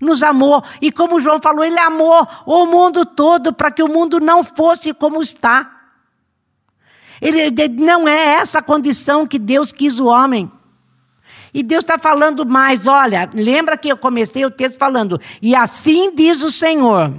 Nos 0.00 0.22
amou. 0.22 0.62
E 0.80 0.92
como 0.92 1.20
João 1.20 1.40
falou, 1.42 1.64
ele 1.64 1.80
amou 1.80 2.24
o 2.46 2.64
mundo 2.66 3.04
todo 3.04 3.52
para 3.52 3.72
que 3.72 3.82
o 3.82 3.88
mundo 3.88 4.20
não 4.20 4.44
fosse 4.44 4.94
como 4.94 5.20
está. 5.20 5.75
Ele, 7.20 7.68
não 7.68 8.06
é 8.06 8.34
essa 8.34 8.58
a 8.58 8.62
condição 8.62 9.26
que 9.26 9.38
Deus 9.38 9.72
quis 9.72 9.98
o 9.98 10.06
homem. 10.06 10.50
E 11.52 11.62
Deus 11.62 11.84
está 11.84 11.98
falando 11.98 12.44
mais, 12.44 12.86
olha, 12.86 13.30
lembra 13.32 13.78
que 13.78 13.88
eu 13.88 13.96
comecei 13.96 14.44
o 14.44 14.50
texto 14.50 14.76
falando, 14.76 15.18
e 15.40 15.54
assim 15.54 16.14
diz 16.14 16.42
o 16.42 16.52
Senhor. 16.52 17.14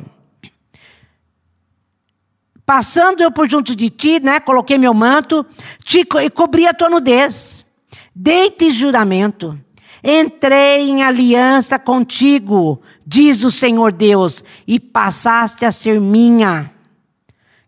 Passando 2.63 3.21
eu 3.21 3.31
por 3.31 3.49
junto 3.49 3.75
de 3.75 3.89
ti, 3.89 4.19
né? 4.19 4.39
Coloquei 4.39 4.77
meu 4.77 4.93
manto, 4.93 5.45
te, 5.83 6.05
e 6.21 6.29
cobri 6.29 6.67
a 6.67 6.73
tua 6.73 6.89
nudez. 6.89 7.65
Deite 8.13 8.71
juramento. 8.73 9.60
Entrei 10.03 10.89
em 10.89 11.01
aliança 11.01 11.79
contigo, 11.79 12.81
diz 13.05 13.43
o 13.43 13.49
Senhor 13.49 13.91
Deus, 13.91 14.43
e 14.67 14.79
passaste 14.79 15.65
a 15.65 15.71
ser 15.71 15.99
minha. 15.99 16.71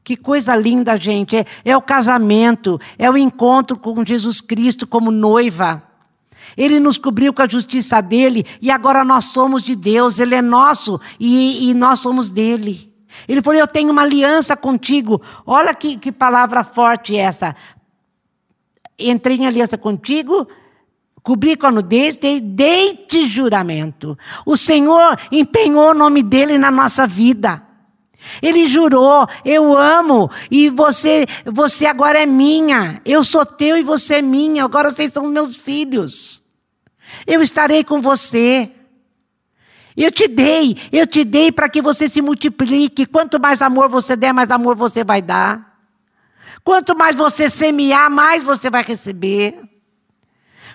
Que 0.03 0.15
coisa 0.15 0.55
linda, 0.55 0.97
gente. 0.97 1.35
É, 1.35 1.45
é 1.65 1.77
o 1.77 1.81
casamento, 1.81 2.79
é 2.97 3.09
o 3.09 3.17
encontro 3.17 3.77
com 3.77 4.03
Jesus 4.05 4.41
Cristo 4.41 4.87
como 4.87 5.11
noiva. 5.11 5.83
Ele 6.57 6.79
nos 6.79 6.97
cobriu 6.97 7.33
com 7.33 7.41
a 7.41 7.47
justiça 7.47 8.01
dele 8.01 8.45
e 8.61 8.71
agora 8.71 9.03
nós 9.03 9.25
somos 9.25 9.61
de 9.61 9.75
Deus. 9.75 10.19
Ele 10.19 10.35
é 10.35 10.41
nosso 10.41 10.99
e, 11.19 11.69
e 11.69 11.73
nós 11.73 11.99
somos 11.99 12.29
dele. 12.29 12.91
Ele 13.27 13.41
falou: 13.41 13.59
Eu 13.59 13.67
tenho 13.67 13.91
uma 13.91 14.01
aliança 14.01 14.55
contigo. 14.55 15.21
Olha 15.45 15.73
que, 15.73 15.97
que 15.97 16.11
palavra 16.11 16.63
forte 16.63 17.15
essa. 17.15 17.55
Entrei 18.97 19.37
em 19.37 19.47
aliança 19.47 19.77
contigo, 19.77 20.47
cobri 21.23 21.55
com 21.55 21.67
a 21.67 21.71
nudez, 21.71 22.17
dei, 22.17 22.41
dei-te 22.41 23.27
juramento. 23.27 24.17
O 24.45 24.57
Senhor 24.57 25.17
empenhou 25.31 25.91
o 25.91 25.93
nome 25.93 26.21
dele 26.21 26.57
na 26.57 26.69
nossa 26.69 27.07
vida. 27.07 27.68
Ele 28.41 28.67
jurou: 28.67 29.27
Eu 29.43 29.77
amo 29.77 30.29
e 30.49 30.69
você, 30.69 31.25
você 31.45 31.85
agora 31.85 32.19
é 32.19 32.25
minha. 32.25 33.01
Eu 33.05 33.23
sou 33.23 33.45
teu 33.45 33.77
e 33.77 33.83
você 33.83 34.15
é 34.15 34.21
minha. 34.21 34.63
Agora 34.63 34.91
vocês 34.91 35.13
são 35.13 35.27
meus 35.27 35.55
filhos. 35.55 36.43
Eu 37.25 37.41
estarei 37.41 37.83
com 37.83 38.01
você. 38.01 38.71
Eu 39.95 40.11
te 40.11 40.27
dei, 40.29 40.77
eu 40.93 41.05
te 41.05 41.25
dei 41.25 41.51
para 41.51 41.67
que 41.67 41.81
você 41.81 42.07
se 42.07 42.21
multiplique. 42.21 43.05
Quanto 43.05 43.39
mais 43.39 43.61
amor 43.61 43.89
você 43.89 44.15
der, 44.15 44.31
mais 44.31 44.49
amor 44.49 44.75
você 44.75 45.03
vai 45.03 45.21
dar. 45.21 45.77
Quanto 46.63 46.95
mais 46.95 47.15
você 47.15 47.49
semear, 47.49 48.09
mais 48.09 48.43
você 48.43 48.69
vai 48.69 48.83
receber. 48.83 49.59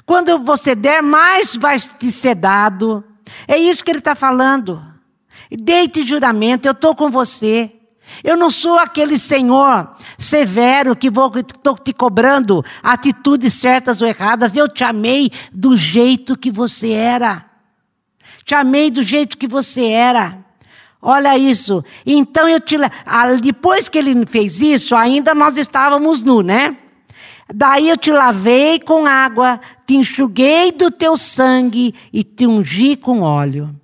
Quando 0.05 0.39
você 0.41 0.75
der, 0.75 1.03
mais 1.03 1.57
vai 1.57 1.79
te 1.81 2.13
ser 2.13 2.35
dado. 2.35 3.03
É 3.49 3.57
isso 3.57 3.83
que 3.83 3.91
ele 3.91 4.01
está 4.01 4.15
falando. 4.15 4.94
Deite 5.57 6.07
juramento, 6.07 6.67
eu 6.67 6.73
estou 6.73 6.95
com 6.95 7.11
você. 7.11 7.73
Eu 8.23 8.37
não 8.37 8.51
sou 8.51 8.79
aquele 8.79 9.19
senhor 9.19 9.95
severo 10.19 10.95
que 10.95 11.11
vou 11.11 11.33
estou 11.37 11.77
te 11.77 11.93
cobrando 11.93 12.65
atitudes 12.83 13.55
certas 13.55 14.01
ou 14.03 14.09
erradas. 14.09 14.57
Eu 14.57 14.69
te 14.69 14.85
amei 14.85 15.31
do 15.53 15.77
jeito 15.77 16.37
que 16.37 16.51
você 16.51 16.91
era. 16.91 17.45
Te 18.45 18.55
amei 18.55 18.91
do 18.91 19.03
jeito 19.03 19.39
que 19.39 19.49
você 19.49 19.87
era. 19.87 20.39
Olha 21.01 21.37
isso. 21.37 21.85
Então 22.07 22.49
eu 22.49 22.61
te. 22.61 22.77
Depois 23.43 23.89
que 23.89 23.99
ele 23.99 24.27
fez 24.27 24.61
isso, 24.61 24.95
ainda 24.95 25.35
nós 25.35 25.57
estávamos 25.57 26.23
nu, 26.23 26.43
né? 26.43 26.77
Daí 27.53 27.89
eu 27.89 27.99
te 27.99 28.11
lavei 28.11 28.79
com 28.79 29.07
água, 29.07 29.61
te 29.87 29.97
enxuguei 29.97 30.73
do 30.73 30.91
teu 30.91 31.17
sangue 31.17 31.95
e 32.13 32.25
te 32.25 32.47
ungi 32.47 32.97
com 32.97 33.21
óleo. 33.21 33.75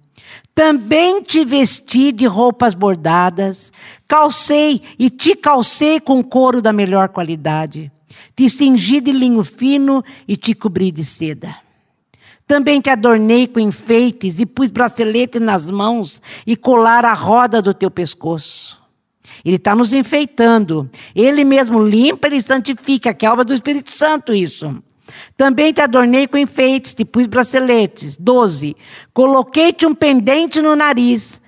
Também 0.60 1.22
te 1.22 1.42
vesti 1.42 2.12
de 2.12 2.26
roupas 2.26 2.74
bordadas, 2.74 3.72
calcei 4.06 4.82
e 4.98 5.08
te 5.08 5.34
calcei 5.34 5.98
com 5.98 6.22
couro 6.22 6.60
da 6.60 6.70
melhor 6.70 7.08
qualidade. 7.08 7.90
Te 8.36 8.50
cingi 8.50 9.00
de 9.00 9.10
linho 9.10 9.42
fino 9.42 10.04
e 10.28 10.36
te 10.36 10.52
cobri 10.52 10.92
de 10.92 11.02
seda. 11.02 11.56
Também 12.46 12.78
te 12.78 12.90
adornei 12.90 13.46
com 13.46 13.58
enfeites 13.58 14.38
e 14.38 14.44
pus 14.44 14.68
bracelete 14.68 15.40
nas 15.40 15.70
mãos 15.70 16.20
e 16.46 16.54
colar 16.54 17.06
a 17.06 17.14
roda 17.14 17.62
do 17.62 17.72
teu 17.72 17.90
pescoço. 17.90 18.78
Ele 19.42 19.56
está 19.56 19.74
nos 19.74 19.94
enfeitando. 19.94 20.90
Ele 21.16 21.42
mesmo 21.42 21.82
limpa 21.82 22.28
e 22.28 22.42
santifica, 22.42 23.14
que 23.14 23.24
é 23.24 23.30
obra 23.30 23.46
do 23.46 23.54
Espírito 23.54 23.90
Santo 23.90 24.34
isso. 24.34 24.82
Também 25.36 25.72
te 25.72 25.80
adornei 25.80 26.26
com 26.26 26.36
enfeites, 26.36 26.94
te 26.94 27.04
pus 27.04 27.26
braceletes. 27.26 28.16
Doze. 28.16 28.76
Coloquei-te 29.12 29.86
um 29.86 29.94
pendente 29.94 30.60
no 30.60 30.76
nariz, 30.76 31.40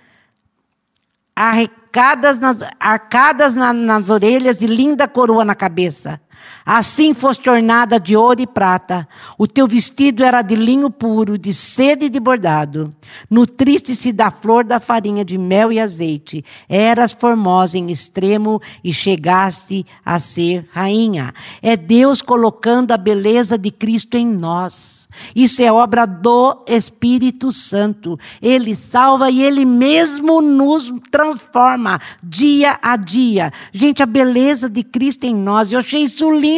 arcadas 1.35 2.41
nas, 2.41 2.59
arcadas 2.79 3.57
na, 3.57 3.73
nas 3.73 4.11
orelhas 4.11 4.63
e 4.63 4.67
linda 4.67 5.09
coroa 5.09 5.45
na 5.45 5.55
cabeça. 5.55 6.21
Assim 6.65 7.13
foste 7.13 7.51
ornada 7.51 7.99
de 7.99 8.17
ouro 8.17 8.41
e 8.41 8.47
prata. 8.47 9.09
O 9.37 9.47
teu 9.47 9.67
vestido 9.67 10.25
era 10.25 10.43
de 10.43 10.55
linho 10.55 10.91
puro, 10.91 11.37
de 11.37 11.53
seda 11.53 12.05
e 12.05 12.11
de 12.11 12.21
bordado. 12.21 12.95
Nutriste-se 13.29 14.13
da 14.13 14.31
flor 14.31 14.65
da 14.65 14.79
farinha 14.79 15.25
de 15.25 15.37
mel 15.37 15.73
e 15.73 15.81
azeite. 15.81 16.45
Eras 16.69 17.13
formosa 17.13 17.77
em 17.77 17.91
extremo 17.91 18.61
e 18.83 18.95
chegaste 18.95 19.85
a 20.05 20.21
ser 20.21 20.69
rainha. 20.73 21.33
É 21.61 21.77
Deus 21.77 22.23
colocando 22.23 22.93
a 22.93 22.97
beleza 22.97 23.59
de 23.59 23.71
Cristo 23.71 24.17
em 24.17 24.27
nós. 24.27 25.03
Isso 25.35 25.63
é 25.63 25.71
obra 25.71 26.07
do 26.07 26.65
Espírito 26.67 27.53
Santo. 27.53 28.19
Ele 28.41 28.75
salva 28.75 29.31
e 29.31 29.43
ele 29.43 29.65
mesmo 29.65 30.41
nos 30.41 30.91
transforma 31.11 32.01
dia 32.23 32.79
a 32.83 32.97
dia. 32.97 33.53
Gente, 33.73 34.03
a 34.03 34.07
beleza 34.07 34.69
de 34.69 34.83
Cristo 34.83 35.25
em 35.25 35.35
nós. 35.35 35.71
Eu 35.71 35.81
achei 35.81 36.03
isso 36.03 36.31
lindo. 36.31 36.52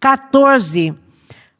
14. 0.00 0.94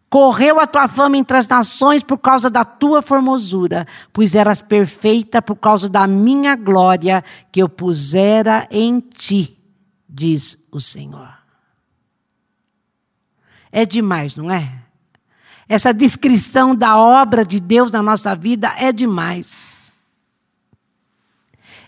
Correu 0.09 0.61
a 0.61 0.67
tua 0.67 0.87
fama 0.87 1.17
entre 1.17 1.37
as 1.39 1.49
nações 1.49 2.03
por 2.03 2.19
causa 2.19 2.51
da 2.51 2.65
tua 2.65 3.01
formosura, 3.01 3.87
pois 4.13 4.35
eras 4.35 4.61
perfeita 4.61 5.41
por 5.41 5.57
causa 5.57 5.89
da 5.89 6.07
minha 6.07 6.55
glória 6.55 7.25
que 7.51 7.63
eu 7.63 7.69
pusera 7.69 8.69
em 8.71 9.01
ti, 9.01 9.59
diz 10.07 10.59
o 10.71 10.79
Senhor. 10.79 11.33
É 13.73 13.87
demais, 13.87 14.37
não 14.37 14.51
é? 14.51 14.83
Essa 15.67 15.95
descrição 15.95 16.75
da 16.75 16.99
obra 16.99 17.43
de 17.47 17.59
Deus 17.59 17.91
na 17.91 18.03
nossa 18.03 18.37
vida 18.37 18.71
é 18.77 18.93
demais. 18.93 19.91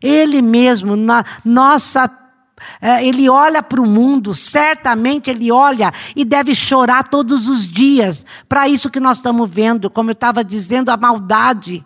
Ele 0.00 0.40
mesmo, 0.40 0.96
na 0.96 1.22
nossa 1.44 2.09
ele 3.03 3.29
olha 3.29 3.62
para 3.62 3.81
o 3.81 3.87
mundo, 3.87 4.35
certamente 4.35 5.31
ele 5.31 5.50
olha 5.50 5.92
e 6.14 6.24
deve 6.24 6.55
chorar 6.55 7.09
todos 7.09 7.48
os 7.48 7.66
dias 7.66 8.24
para 8.48 8.68
isso 8.68 8.90
que 8.90 9.00
nós 9.00 9.18
estamos 9.18 9.50
vendo, 9.50 9.90
como 9.90 10.11
eu 10.11 10.14
estava 10.14 10.44
dizendo, 10.44 10.90
a 10.90 10.96
maldade. 10.96 11.85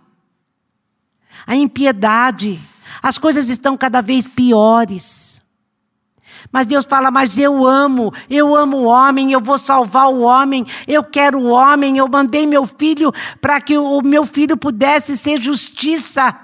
a 1.46 1.56
impiedade. 1.56 2.60
As 3.02 3.18
coisas 3.18 3.48
estão 3.48 3.76
cada 3.76 4.00
vez 4.00 4.26
piores. 4.26 5.38
Mas 6.52 6.66
Deus 6.66 6.84
fala: 6.84 7.10
Mas 7.10 7.38
eu 7.38 7.66
amo, 7.66 8.12
eu 8.28 8.54
amo 8.54 8.78
o 8.78 8.84
homem, 8.84 9.32
eu 9.32 9.40
vou 9.40 9.58
salvar 9.58 10.08
o 10.08 10.20
homem, 10.20 10.66
eu 10.86 11.04
quero 11.04 11.38
o 11.38 11.48
homem. 11.48 11.98
Eu 11.98 12.08
mandei 12.08 12.46
meu 12.46 12.66
filho 12.66 13.12
para 13.40 13.60
que 13.60 13.76
o 13.76 14.00
meu 14.02 14.24
filho 14.24 14.56
pudesse 14.56 15.16
ser 15.16 15.40
justiça 15.40 16.34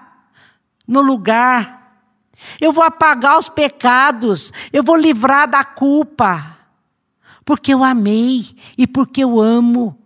no 0.86 1.00
lugar. 1.00 1.73
Eu 2.60 2.72
vou 2.72 2.84
apagar 2.84 3.38
os 3.38 3.48
pecados, 3.48 4.52
eu 4.72 4.82
vou 4.82 4.96
livrar 4.96 5.48
da 5.48 5.64
culpa, 5.64 6.58
porque 7.44 7.72
eu 7.72 7.84
amei 7.84 8.54
e 8.76 8.86
porque 8.86 9.22
eu 9.22 9.40
amo. 9.40 9.98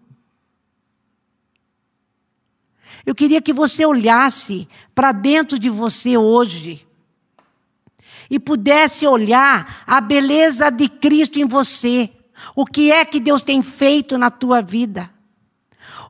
Eu 3.04 3.14
queria 3.14 3.40
que 3.40 3.52
você 3.52 3.86
olhasse 3.86 4.68
para 4.94 5.12
dentro 5.12 5.58
de 5.58 5.70
você 5.70 6.16
hoje 6.16 6.86
e 8.30 8.38
pudesse 8.38 9.06
olhar 9.06 9.82
a 9.86 10.00
beleza 10.00 10.70
de 10.70 10.88
Cristo 10.88 11.38
em 11.38 11.46
você. 11.46 12.10
O 12.54 12.66
que 12.66 12.92
é 12.92 13.04
que 13.04 13.18
Deus 13.18 13.42
tem 13.42 13.62
feito 13.62 14.18
na 14.18 14.30
tua 14.30 14.60
vida? 14.60 15.10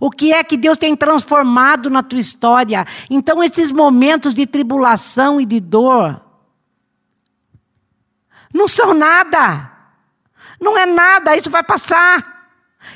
O 0.01 0.11
que 0.11 0.33
é 0.33 0.45
que 0.45 0.57
Deus 0.57 0.79
tem 0.79 0.95
transformado 0.95 1.91
na 1.91 2.03
tua 2.03 2.21
história? 2.21 2.87
Então, 3.11 3.43
esses 3.43 3.73
momentos 3.73 4.35
de 4.35 4.47
tribulação 4.47 5.41
e 5.41 5.47
de 5.47 5.61
dor 5.61 6.21
não 8.53 8.69
são 8.69 8.95
nada. 8.95 9.73
Não 10.61 10.77
é 10.77 10.87
nada, 10.87 11.37
isso 11.37 11.51
vai 11.51 11.63
passar. 11.63 12.39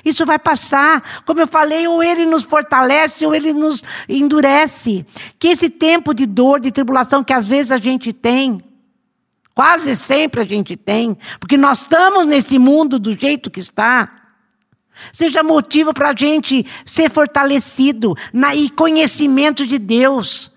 Isso 0.04 0.24
vai 0.24 0.38
passar. 0.38 1.22
Como 1.24 1.40
eu 1.40 1.46
falei, 1.46 1.86
ou 1.86 2.02
ele 2.02 2.24
nos 2.24 2.42
fortalece 2.42 3.26
ou 3.26 3.34
ele 3.34 3.52
nos 3.52 3.82
endurece. 4.08 5.04
Que 5.38 5.48
esse 5.48 5.68
tempo 5.68 6.14
de 6.14 6.26
dor, 6.26 6.60
de 6.60 6.70
tribulação 6.70 7.22
que 7.22 7.32
às 7.32 7.46
vezes 7.46 7.72
a 7.72 7.78
gente 7.78 8.12
tem, 8.12 8.58
quase 9.54 9.94
sempre 9.96 10.40
a 10.40 10.44
gente 10.44 10.76
tem, 10.76 11.16
porque 11.38 11.56
nós 11.56 11.78
estamos 11.78 12.26
nesse 12.26 12.58
mundo 12.58 12.98
do 12.98 13.18
jeito 13.18 13.50
que 13.50 13.60
está. 13.60 14.21
Seja 15.12 15.42
motivo 15.42 15.92
para 15.92 16.10
a 16.10 16.14
gente 16.14 16.66
ser 16.84 17.10
fortalecido 17.10 18.14
na, 18.32 18.54
e 18.54 18.68
conhecimento 18.68 19.66
de 19.66 19.78
Deus. 19.78 20.52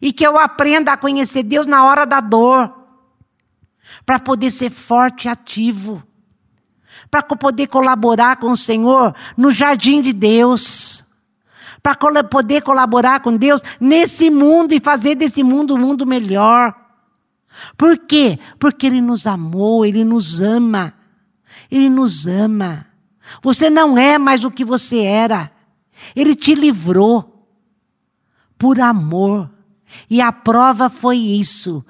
E 0.00 0.12
que 0.12 0.26
eu 0.26 0.38
aprenda 0.38 0.92
a 0.92 0.96
conhecer 0.96 1.42
Deus 1.42 1.66
na 1.66 1.84
hora 1.84 2.04
da 2.04 2.20
dor. 2.20 2.72
Para 4.06 4.18
poder 4.18 4.50
ser 4.50 4.70
forte 4.70 5.26
e 5.26 5.28
ativo. 5.28 6.02
Para 7.10 7.22
poder 7.22 7.66
colaborar 7.66 8.36
com 8.36 8.52
o 8.52 8.56
Senhor 8.56 9.14
no 9.36 9.50
jardim 9.50 10.00
de 10.00 10.12
Deus. 10.12 11.04
Para 11.82 11.96
poder 12.24 12.62
colaborar 12.62 13.20
com 13.20 13.36
Deus 13.36 13.62
nesse 13.80 14.30
mundo 14.30 14.72
e 14.72 14.80
fazer 14.80 15.14
desse 15.14 15.42
mundo 15.42 15.74
um 15.74 15.78
mundo 15.78 16.06
melhor. 16.06 16.74
Por 17.76 17.98
quê? 17.98 18.38
Porque 18.58 18.86
Ele 18.86 19.00
nos 19.00 19.26
amou, 19.26 19.84
Ele 19.84 20.04
nos 20.04 20.40
ama. 20.40 20.94
Ele 21.70 21.88
nos 21.88 22.26
ama. 22.26 22.89
Você 23.42 23.70
não 23.70 23.96
é 23.96 24.18
mais 24.18 24.44
o 24.44 24.50
que 24.50 24.64
você 24.64 24.98
era. 24.98 25.50
Ele 26.14 26.34
te 26.34 26.54
livrou 26.54 27.48
por 28.58 28.80
amor. 28.80 29.50
E 30.08 30.20
a 30.20 30.32
prova 30.32 30.88
foi 30.88 31.16
isso: 31.16 31.84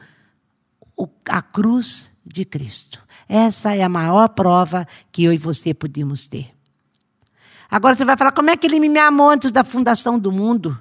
a 1.28 1.42
cruz 1.42 2.10
de 2.24 2.44
Cristo. 2.44 3.02
Essa 3.28 3.74
é 3.74 3.82
a 3.82 3.88
maior 3.88 4.28
prova 4.30 4.86
que 5.12 5.24
eu 5.24 5.32
e 5.32 5.38
você 5.38 5.72
podíamos 5.72 6.26
ter. 6.26 6.52
Agora 7.70 7.94
você 7.94 8.04
vai 8.04 8.16
falar, 8.16 8.32
como 8.32 8.50
é 8.50 8.56
que 8.56 8.66
ele 8.66 8.80
me 8.80 8.98
amou 8.98 9.30
antes 9.30 9.52
da 9.52 9.62
fundação 9.62 10.18
do 10.18 10.32
mundo? 10.32 10.76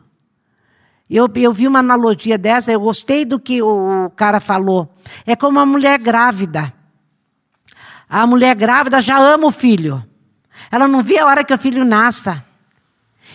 Eu, 1.08 1.30
eu 1.36 1.54
vi 1.54 1.67
uma 1.67 1.80
analogia 1.80 2.38
dessa, 2.38 2.72
eu 2.72 2.80
gostei 2.80 3.26
do 3.26 3.39
que 3.39 3.62
o 3.62 4.12
cara 4.15 4.39
falou. 4.39 4.93
É 5.26 5.36
como 5.36 5.58
uma 5.58 5.65
mulher 5.65 6.00
grávida. 6.00 6.74
A 8.08 8.26
mulher 8.26 8.56
grávida 8.56 9.02
já 9.02 9.19
ama 9.19 9.48
o 9.48 9.52
filho. 9.52 10.04
Ela 10.71 10.88
não 10.88 11.01
vê 11.01 11.17
a 11.17 11.25
hora 11.25 11.43
que 11.43 11.53
o 11.53 11.58
filho 11.58 11.84
nasça. 11.84 12.45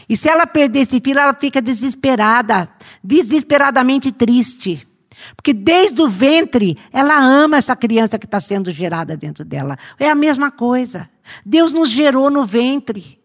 E 0.09 0.17
se 0.17 0.29
ela 0.29 0.47
perder 0.47 0.81
esse 0.81 1.01
filho, 1.01 1.19
ela 1.19 1.35
fica 1.35 1.61
desesperada, 1.61 2.69
desesperadamente 3.03 4.13
triste. 4.13 4.87
Porque 5.35 5.53
desde 5.53 6.03
o 6.03 6.09
ventre, 6.09 6.77
ela 6.93 7.17
ama 7.17 7.57
essa 7.57 7.75
criança 7.75 8.19
que 8.19 8.27
está 8.27 8.41
sendo 8.41 8.71
gerada 8.71 9.17
dentro 9.17 9.45
dela. 9.45 9.79
É 9.99 10.11
a 10.11 10.15
mesma 10.15 10.51
coisa. 10.51 11.09
Deus 11.45 11.73
nos 11.73 11.89
gerou 11.89 12.31
no 12.31 12.45
ventre. 12.45 13.19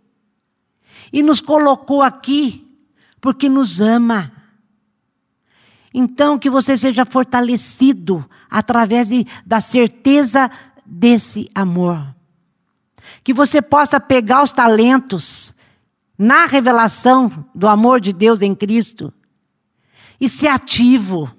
E 1.11 1.21
nos 1.21 1.41
colocou 1.41 2.01
aqui 2.01 2.65
porque 3.19 3.49
nos 3.49 3.81
ama. 3.81 4.31
Então, 5.93 6.37
que 6.37 6.49
você 6.49 6.77
seja 6.77 7.03
fortalecido 7.03 8.27
através 8.49 9.09
de, 9.09 9.25
da 9.45 9.59
certeza 9.59 10.49
desse 10.85 11.49
amor 11.53 12.18
que 13.29 13.33
você 13.33 13.61
possa 13.61 13.99
pegar 13.99 14.41
os 14.41 14.49
talentos 14.49 15.53
na 16.17 16.47
revelação 16.47 17.47
do 17.53 17.67
amor 17.67 18.01
de 18.01 18.11
Deus 18.11 18.41
em 18.41 18.55
Cristo 18.55 19.13
e 20.19 20.27
ser 20.27 20.47
ativo, 20.47 21.31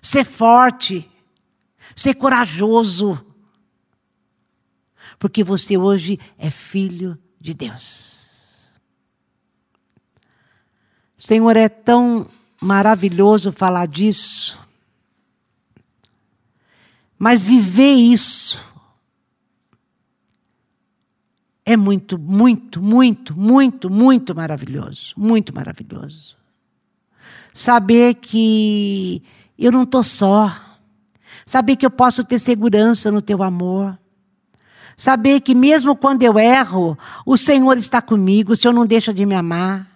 ser 0.00 0.24
forte, 0.24 1.10
ser 1.96 2.14
corajoso. 2.14 3.20
Porque 5.18 5.42
você 5.42 5.76
hoje 5.76 6.20
é 6.38 6.52
filho 6.52 7.18
de 7.40 7.52
Deus. 7.52 8.70
Senhor, 11.18 11.56
é 11.56 11.68
tão 11.68 12.30
maravilhoso 12.60 13.50
falar 13.50 13.86
disso. 13.86 14.56
Mas 17.18 17.42
viver 17.42 17.90
isso 17.90 18.72
é 21.64 21.76
muito, 21.76 22.18
muito, 22.18 22.82
muito, 22.82 23.38
muito, 23.38 23.90
muito 23.90 24.34
maravilhoso. 24.34 25.14
Muito 25.16 25.54
maravilhoso. 25.54 26.36
Saber 27.54 28.14
que 28.14 29.22
eu 29.58 29.72
não 29.72 29.84
estou 29.84 30.02
só. 30.02 30.54
Saber 31.46 31.76
que 31.76 31.86
eu 31.86 31.90
posso 31.90 32.22
ter 32.22 32.38
segurança 32.38 33.10
no 33.10 33.22
teu 33.22 33.42
amor. 33.42 33.98
Saber 34.96 35.40
que 35.40 35.54
mesmo 35.54 35.96
quando 35.96 36.22
eu 36.22 36.38
erro, 36.38 36.98
o 37.26 37.36
Senhor 37.36 37.76
está 37.76 38.00
comigo, 38.00 38.52
o 38.52 38.56
Senhor 38.56 38.74
não 38.74 38.86
deixa 38.86 39.12
de 39.12 39.24
me 39.24 39.34
amar. 39.34 39.88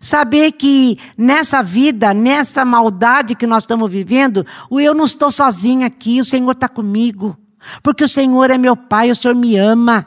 Saber 0.00 0.52
que 0.52 0.98
nessa 1.16 1.62
vida, 1.62 2.14
nessa 2.14 2.64
maldade 2.64 3.34
que 3.34 3.46
nós 3.46 3.62
estamos 3.62 3.90
vivendo, 3.90 4.46
eu 4.70 4.94
não 4.94 5.04
estou 5.04 5.30
sozinha 5.30 5.86
aqui, 5.86 6.20
o 6.20 6.24
Senhor 6.24 6.52
está 6.52 6.68
comigo. 6.68 7.36
Porque 7.82 8.04
o 8.04 8.08
Senhor 8.08 8.50
é 8.50 8.56
meu 8.56 8.76
Pai, 8.76 9.10
o 9.10 9.16
Senhor 9.16 9.34
me 9.34 9.56
ama. 9.56 10.06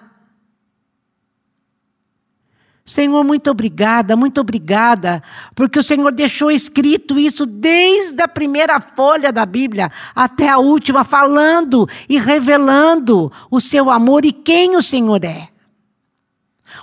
Senhor, 2.85 3.23
muito 3.23 3.49
obrigada, 3.49 4.15
muito 4.17 4.41
obrigada, 4.41 5.23
porque 5.55 5.79
o 5.79 5.83
Senhor 5.83 6.11
deixou 6.11 6.51
escrito 6.51 7.17
isso 7.17 7.45
desde 7.45 8.21
a 8.21 8.27
primeira 8.27 8.79
folha 8.81 9.31
da 9.31 9.45
Bíblia 9.45 9.89
até 10.13 10.49
a 10.49 10.57
última, 10.57 11.05
falando 11.05 11.87
e 12.09 12.19
revelando 12.19 13.31
o 13.49 13.61
seu 13.61 13.89
amor 13.89 14.25
e 14.25 14.33
quem 14.33 14.75
o 14.75 14.81
Senhor 14.81 15.23
é. 15.23 15.47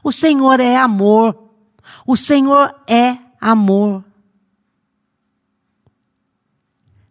O 0.03 0.11
Senhor 0.11 0.59
é 0.59 0.77
amor. 0.77 1.37
O 2.07 2.17
Senhor 2.17 2.75
é 2.89 3.19
amor. 3.39 4.03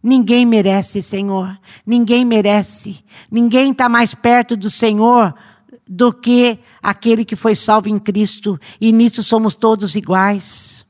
Ninguém 0.01 0.47
merece, 0.47 1.03
Senhor. 1.03 1.59
Ninguém 1.85 2.25
merece. 2.25 3.03
Ninguém 3.29 3.71
está 3.71 3.87
mais 3.87 4.15
perto 4.15 4.57
do 4.57 4.69
Senhor 4.69 5.35
do 5.91 6.13
que 6.13 6.59
aquele 6.83 7.25
que 7.25 7.35
foi 7.35 7.55
salvo 7.55 7.89
em 7.89 7.97
Cristo, 7.97 8.59
e 8.79 8.91
nisso 8.91 9.23
somos 9.23 9.55
todos 9.55 9.95
iguais. 9.95 10.85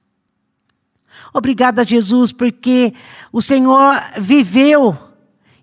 Obrigada, 1.33 1.85
Jesus, 1.85 2.33
porque 2.33 2.93
o 3.31 3.41
Senhor 3.41 3.95
viveu 4.19 4.97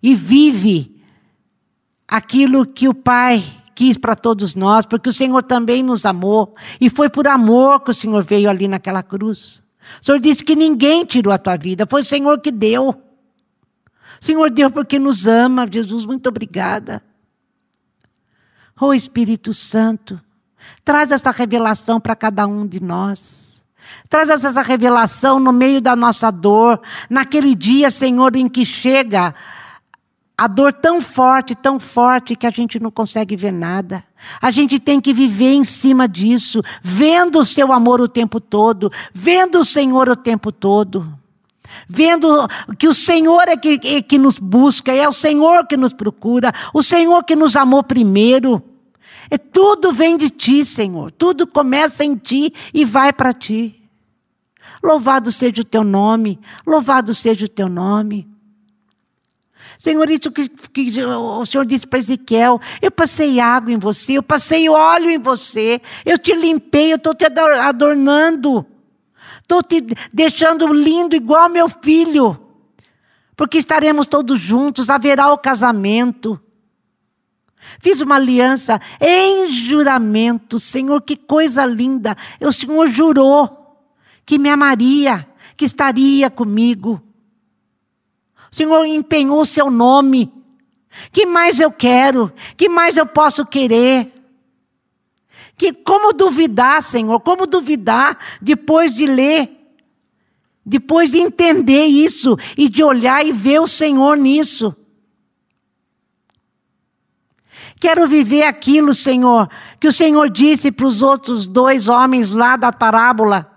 e 0.02 0.14
vive 0.14 1.02
aquilo 2.08 2.64
que 2.64 2.88
o 2.88 2.94
Pai 2.94 3.44
quis 3.74 3.98
para 3.98 4.16
todos 4.16 4.54
nós, 4.54 4.86
porque 4.86 5.10
o 5.10 5.12
Senhor 5.12 5.42
também 5.42 5.82
nos 5.82 6.06
amou, 6.06 6.54
e 6.80 6.88
foi 6.88 7.10
por 7.10 7.28
amor 7.28 7.80
que 7.80 7.90
o 7.90 7.94
Senhor 7.94 8.24
veio 8.24 8.48
ali 8.48 8.66
naquela 8.66 9.02
cruz. 9.02 9.62
O 10.00 10.04
Senhor 10.04 10.18
disse 10.18 10.42
que 10.42 10.56
ninguém 10.56 11.04
tirou 11.04 11.30
a 11.30 11.36
tua 11.36 11.58
vida, 11.58 11.86
foi 11.86 12.00
o 12.00 12.04
Senhor 12.04 12.40
que 12.40 12.50
deu. 12.50 12.88
O 12.88 14.24
Senhor 14.24 14.50
deu 14.50 14.70
porque 14.70 14.98
nos 14.98 15.26
ama, 15.26 15.68
Jesus, 15.70 16.06
muito 16.06 16.26
obrigada. 16.26 17.02
Oh 18.78 18.92
Espírito 18.92 19.54
Santo, 19.54 20.20
traz 20.84 21.10
essa 21.10 21.30
revelação 21.30 21.98
para 21.98 22.14
cada 22.14 22.46
um 22.46 22.66
de 22.66 22.80
nós. 22.82 23.62
Traz 24.08 24.28
essa 24.28 24.62
revelação 24.62 25.40
no 25.40 25.52
meio 25.52 25.80
da 25.80 25.96
nossa 25.96 26.30
dor, 26.30 26.80
naquele 27.08 27.54
dia, 27.54 27.90
Senhor, 27.90 28.36
em 28.36 28.48
que 28.48 28.66
chega 28.66 29.34
a 30.36 30.46
dor 30.46 30.72
tão 30.72 31.00
forte, 31.00 31.54
tão 31.54 31.80
forte 31.80 32.36
que 32.36 32.46
a 32.46 32.50
gente 32.50 32.78
não 32.78 32.90
consegue 32.90 33.36
ver 33.36 33.52
nada. 33.52 34.04
A 34.42 34.50
gente 34.50 34.78
tem 34.78 35.00
que 35.00 35.14
viver 35.14 35.54
em 35.54 35.64
cima 35.64 36.06
disso, 36.06 36.60
vendo 36.82 37.38
o 37.38 37.46
seu 37.46 37.72
amor 37.72 38.00
o 38.00 38.08
tempo 38.08 38.40
todo, 38.40 38.92
vendo 39.14 39.60
o 39.60 39.64
Senhor 39.64 40.08
o 40.08 40.16
tempo 40.16 40.52
todo. 40.52 41.10
Vendo 41.88 42.28
que 42.78 42.88
o 42.88 42.94
Senhor 42.94 43.48
é 43.48 43.56
que, 43.56 43.80
é 43.84 44.02
que 44.02 44.18
nos 44.18 44.38
busca, 44.38 44.92
é 44.92 45.08
o 45.08 45.12
Senhor 45.12 45.66
que 45.66 45.76
nos 45.76 45.92
procura, 45.92 46.52
o 46.72 46.82
Senhor 46.82 47.24
que 47.24 47.36
nos 47.36 47.56
amou 47.56 47.82
primeiro. 47.82 48.62
É, 49.30 49.36
tudo 49.36 49.92
vem 49.92 50.16
de 50.16 50.30
ti, 50.30 50.64
Senhor. 50.64 51.10
Tudo 51.10 51.46
começa 51.46 52.04
em 52.04 52.14
ti 52.14 52.52
e 52.72 52.84
vai 52.84 53.12
para 53.12 53.32
ti. 53.32 53.82
Louvado 54.82 55.32
seja 55.32 55.62
o 55.62 55.64
teu 55.64 55.82
nome, 55.82 56.38
louvado 56.66 57.14
seja 57.14 57.46
o 57.46 57.48
teu 57.48 57.68
nome. 57.68 58.28
Senhor, 59.78 60.08
isso 60.08 60.30
que, 60.30 60.48
que 60.48 61.04
o 61.04 61.44
Senhor 61.44 61.66
disse 61.66 61.86
para 61.86 61.98
Ezequiel: 61.98 62.60
eu 62.80 62.90
passei 62.90 63.40
água 63.40 63.72
em 63.72 63.78
você, 63.78 64.14
eu 64.14 64.22
passei 64.22 64.68
óleo 64.68 65.10
em 65.10 65.18
você, 65.18 65.80
eu 66.04 66.18
te 66.18 66.34
limpei, 66.34 66.92
eu 66.92 66.96
estou 66.96 67.14
te 67.14 67.24
adornando, 67.24 68.64
estou 69.46 69.62
te 69.62 69.80
deixando 70.12 70.66
lindo 70.72 71.14
igual 71.14 71.48
meu 71.48 71.68
filho, 71.68 72.38
porque 73.36 73.58
estaremos 73.58 74.08
todos 74.08 74.40
juntos, 74.40 74.90
haverá 74.90 75.32
o 75.32 75.38
casamento. 75.38 76.40
Fiz 77.80 78.00
uma 78.00 78.16
aliança 78.16 78.80
em 79.00 79.48
juramento, 79.48 80.58
Senhor, 80.58 81.00
que 81.02 81.16
coisa 81.16 81.64
linda. 81.64 82.16
O 82.40 82.52
Senhor 82.52 82.88
jurou 82.88 83.84
que 84.24 84.38
me 84.38 84.48
amaria, 84.48 85.26
que 85.56 85.64
estaria 85.64 86.28
comigo. 86.28 87.00
O 88.50 88.54
Senhor 88.54 88.84
empenhou 88.84 89.40
o 89.40 89.46
seu 89.46 89.70
nome. 89.70 90.32
Que 91.12 91.26
mais 91.26 91.60
eu 91.60 91.70
quero? 91.70 92.32
Que 92.56 92.68
mais 92.68 92.96
eu 92.96 93.06
posso 93.06 93.44
querer? 93.44 94.12
Que 95.56 95.72
como 95.72 96.12
duvidar, 96.12 96.82
Senhor? 96.82 97.20
Como 97.20 97.46
duvidar 97.46 98.18
depois 98.40 98.94
de 98.94 99.06
ler? 99.06 99.50
Depois 100.64 101.10
de 101.10 101.18
entender 101.18 101.84
isso 101.84 102.36
e 102.56 102.68
de 102.68 102.82
olhar 102.82 103.24
e 103.24 103.32
ver 103.32 103.60
o 103.60 103.68
Senhor 103.68 104.16
nisso. 104.16 104.74
Quero 107.78 108.08
viver 108.08 108.42
aquilo, 108.42 108.94
Senhor, 108.94 109.48
que 109.78 109.86
o 109.86 109.92
Senhor 109.92 110.28
disse 110.30 110.72
para 110.72 110.86
os 110.86 111.02
outros 111.02 111.46
dois 111.46 111.88
homens 111.88 112.30
lá 112.30 112.56
da 112.56 112.72
parábola. 112.72 113.52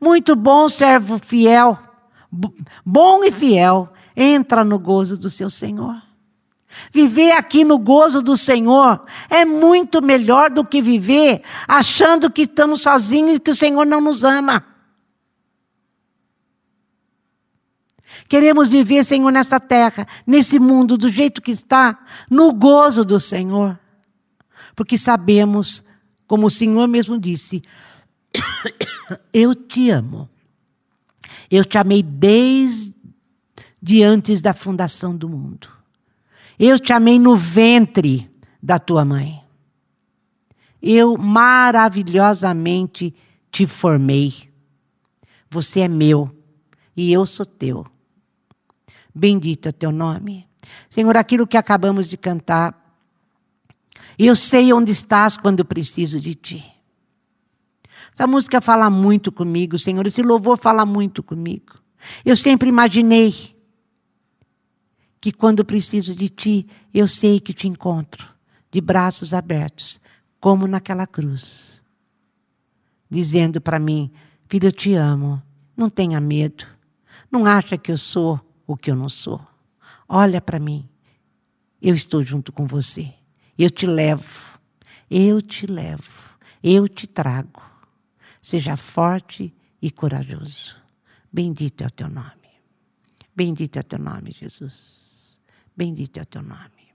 Muito 0.00 0.34
bom, 0.34 0.68
servo 0.68 1.18
fiel 1.18 1.78
bom 2.84 3.24
e 3.24 3.30
fiel, 3.30 3.92
entra 4.16 4.64
no 4.64 4.78
gozo 4.78 5.16
do 5.16 5.30
seu 5.30 5.48
Senhor. 5.48 6.02
Viver 6.92 7.32
aqui 7.32 7.64
no 7.64 7.78
gozo 7.78 8.22
do 8.22 8.36
Senhor 8.36 9.04
é 9.30 9.44
muito 9.44 10.02
melhor 10.02 10.50
do 10.50 10.64
que 10.64 10.82
viver 10.82 11.42
achando 11.68 12.30
que 12.30 12.42
estamos 12.42 12.82
sozinhos 12.82 13.36
e 13.36 13.40
que 13.40 13.50
o 13.50 13.54
Senhor 13.54 13.84
não 13.84 14.00
nos 14.00 14.24
ama. 14.24 14.64
Queremos 18.28 18.68
viver, 18.68 19.04
Senhor, 19.04 19.30
nessa 19.30 19.60
terra, 19.60 20.06
nesse 20.26 20.58
mundo, 20.58 20.96
do 20.96 21.10
jeito 21.10 21.42
que 21.42 21.50
está, 21.50 22.04
no 22.30 22.52
gozo 22.52 23.04
do 23.04 23.20
Senhor. 23.20 23.78
Porque 24.74 24.96
sabemos, 24.96 25.84
como 26.26 26.46
o 26.46 26.50
Senhor 26.50 26.88
mesmo 26.88 27.18
disse, 27.18 27.62
eu 29.32 29.54
te 29.54 29.90
amo. 29.90 30.28
Eu 31.50 31.64
te 31.64 31.76
amei 31.76 32.02
desde 32.02 32.94
antes 34.02 34.40
da 34.40 34.54
fundação 34.54 35.16
do 35.16 35.28
mundo. 35.28 35.68
Eu 36.58 36.78
te 36.78 36.92
amei 36.92 37.18
no 37.18 37.34
ventre 37.36 38.30
da 38.62 38.78
tua 38.78 39.04
mãe. 39.04 39.42
Eu 40.80 41.16
maravilhosamente 41.16 43.14
te 43.50 43.66
formei. 43.66 44.34
Você 45.50 45.80
é 45.80 45.88
meu 45.88 46.30
e 46.96 47.12
eu 47.12 47.24
sou 47.26 47.46
teu. 47.46 47.86
Bendito 49.14 49.68
é 49.68 49.72
teu 49.72 49.92
nome. 49.92 50.48
Senhor, 50.90 51.16
aquilo 51.16 51.46
que 51.46 51.56
acabamos 51.56 52.08
de 52.08 52.16
cantar, 52.16 52.98
eu 54.18 54.34
sei 54.34 54.72
onde 54.72 54.92
estás 54.92 55.36
quando 55.36 55.64
preciso 55.64 56.20
de 56.20 56.34
ti. 56.34 56.64
Essa 58.12 58.26
música 58.26 58.60
fala 58.60 58.88
muito 58.88 59.32
comigo, 59.32 59.78
Senhor. 59.78 60.06
Esse 60.06 60.22
louvor 60.22 60.56
fala 60.56 60.86
muito 60.86 61.22
comigo. 61.22 61.74
Eu 62.24 62.36
sempre 62.36 62.68
imaginei 62.68 63.53
que 65.24 65.32
quando 65.32 65.64
preciso 65.64 66.14
de 66.14 66.28
Ti, 66.28 66.66
eu 66.92 67.08
sei 67.08 67.40
que 67.40 67.54
te 67.54 67.66
encontro 67.66 68.28
de 68.70 68.78
braços 68.78 69.32
abertos, 69.32 69.98
como 70.38 70.66
naquela 70.66 71.06
cruz, 71.06 71.82
dizendo 73.08 73.58
para 73.58 73.78
mim: 73.78 74.12
Filho, 74.46 74.68
eu 74.68 74.72
te 74.72 74.92
amo. 74.92 75.42
Não 75.74 75.88
tenha 75.88 76.20
medo. 76.20 76.66
Não 77.30 77.46
acha 77.46 77.78
que 77.78 77.90
eu 77.90 77.96
sou 77.96 78.38
o 78.66 78.76
que 78.76 78.90
eu 78.90 78.94
não 78.94 79.08
sou. 79.08 79.40
Olha 80.06 80.42
para 80.42 80.60
mim. 80.60 80.86
Eu 81.80 81.94
estou 81.94 82.22
junto 82.22 82.52
com 82.52 82.66
você. 82.66 83.10
Eu 83.58 83.70
te 83.70 83.86
levo. 83.86 84.60
Eu 85.10 85.40
te 85.40 85.66
levo. 85.66 86.36
Eu 86.62 86.86
te 86.86 87.06
trago. 87.06 87.62
Seja 88.42 88.76
forte 88.76 89.54
e 89.80 89.90
corajoso. 89.90 90.76
Bendito 91.32 91.82
é 91.82 91.86
o 91.86 91.90
teu 91.90 92.10
nome. 92.10 92.60
Bendito 93.34 93.78
é 93.78 93.80
o 93.80 93.84
teu 93.84 93.98
nome, 93.98 94.30
Jesus. 94.30 95.03
Bendito 95.76 96.18
é 96.18 96.22
o 96.22 96.26
teu 96.26 96.42
nome. 96.42 96.92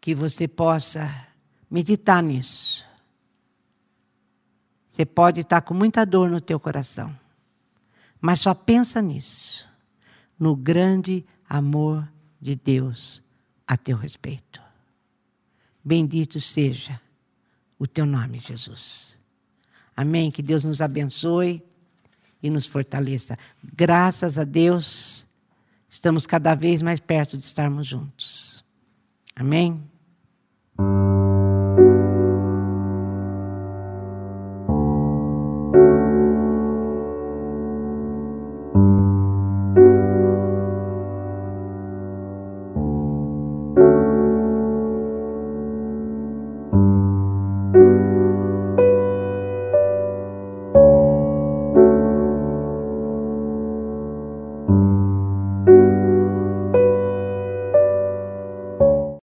Que 0.00 0.14
você 0.14 0.48
possa 0.48 1.26
meditar 1.70 2.22
nisso. 2.22 2.84
Você 4.88 5.04
pode 5.04 5.40
estar 5.40 5.60
com 5.60 5.72
muita 5.72 6.04
dor 6.04 6.28
no 6.28 6.40
teu 6.40 6.58
coração, 6.58 7.16
mas 8.20 8.40
só 8.40 8.52
pensa 8.52 9.00
nisso, 9.00 9.68
no 10.38 10.56
grande 10.56 11.24
amor 11.48 12.06
de 12.40 12.56
Deus 12.56 13.22
a 13.66 13.76
teu 13.76 13.96
respeito. 13.96 14.60
Bendito 15.82 16.40
seja 16.40 17.00
o 17.78 17.86
teu 17.86 18.04
nome, 18.04 18.38
Jesus. 18.38 19.18
Amém. 19.96 20.30
Que 20.30 20.42
Deus 20.42 20.64
nos 20.64 20.80
abençoe 20.80 21.62
e 22.42 22.50
nos 22.50 22.66
fortaleça. 22.66 23.38
Graças 23.62 24.38
a 24.38 24.44
Deus, 24.44 25.26
estamos 25.90 26.24
cada 26.26 26.54
vez 26.54 26.80
mais 26.80 27.00
perto 27.00 27.36
de 27.36 27.44
estarmos 27.44 27.86
juntos. 27.86 28.64
Amém. 29.34 29.82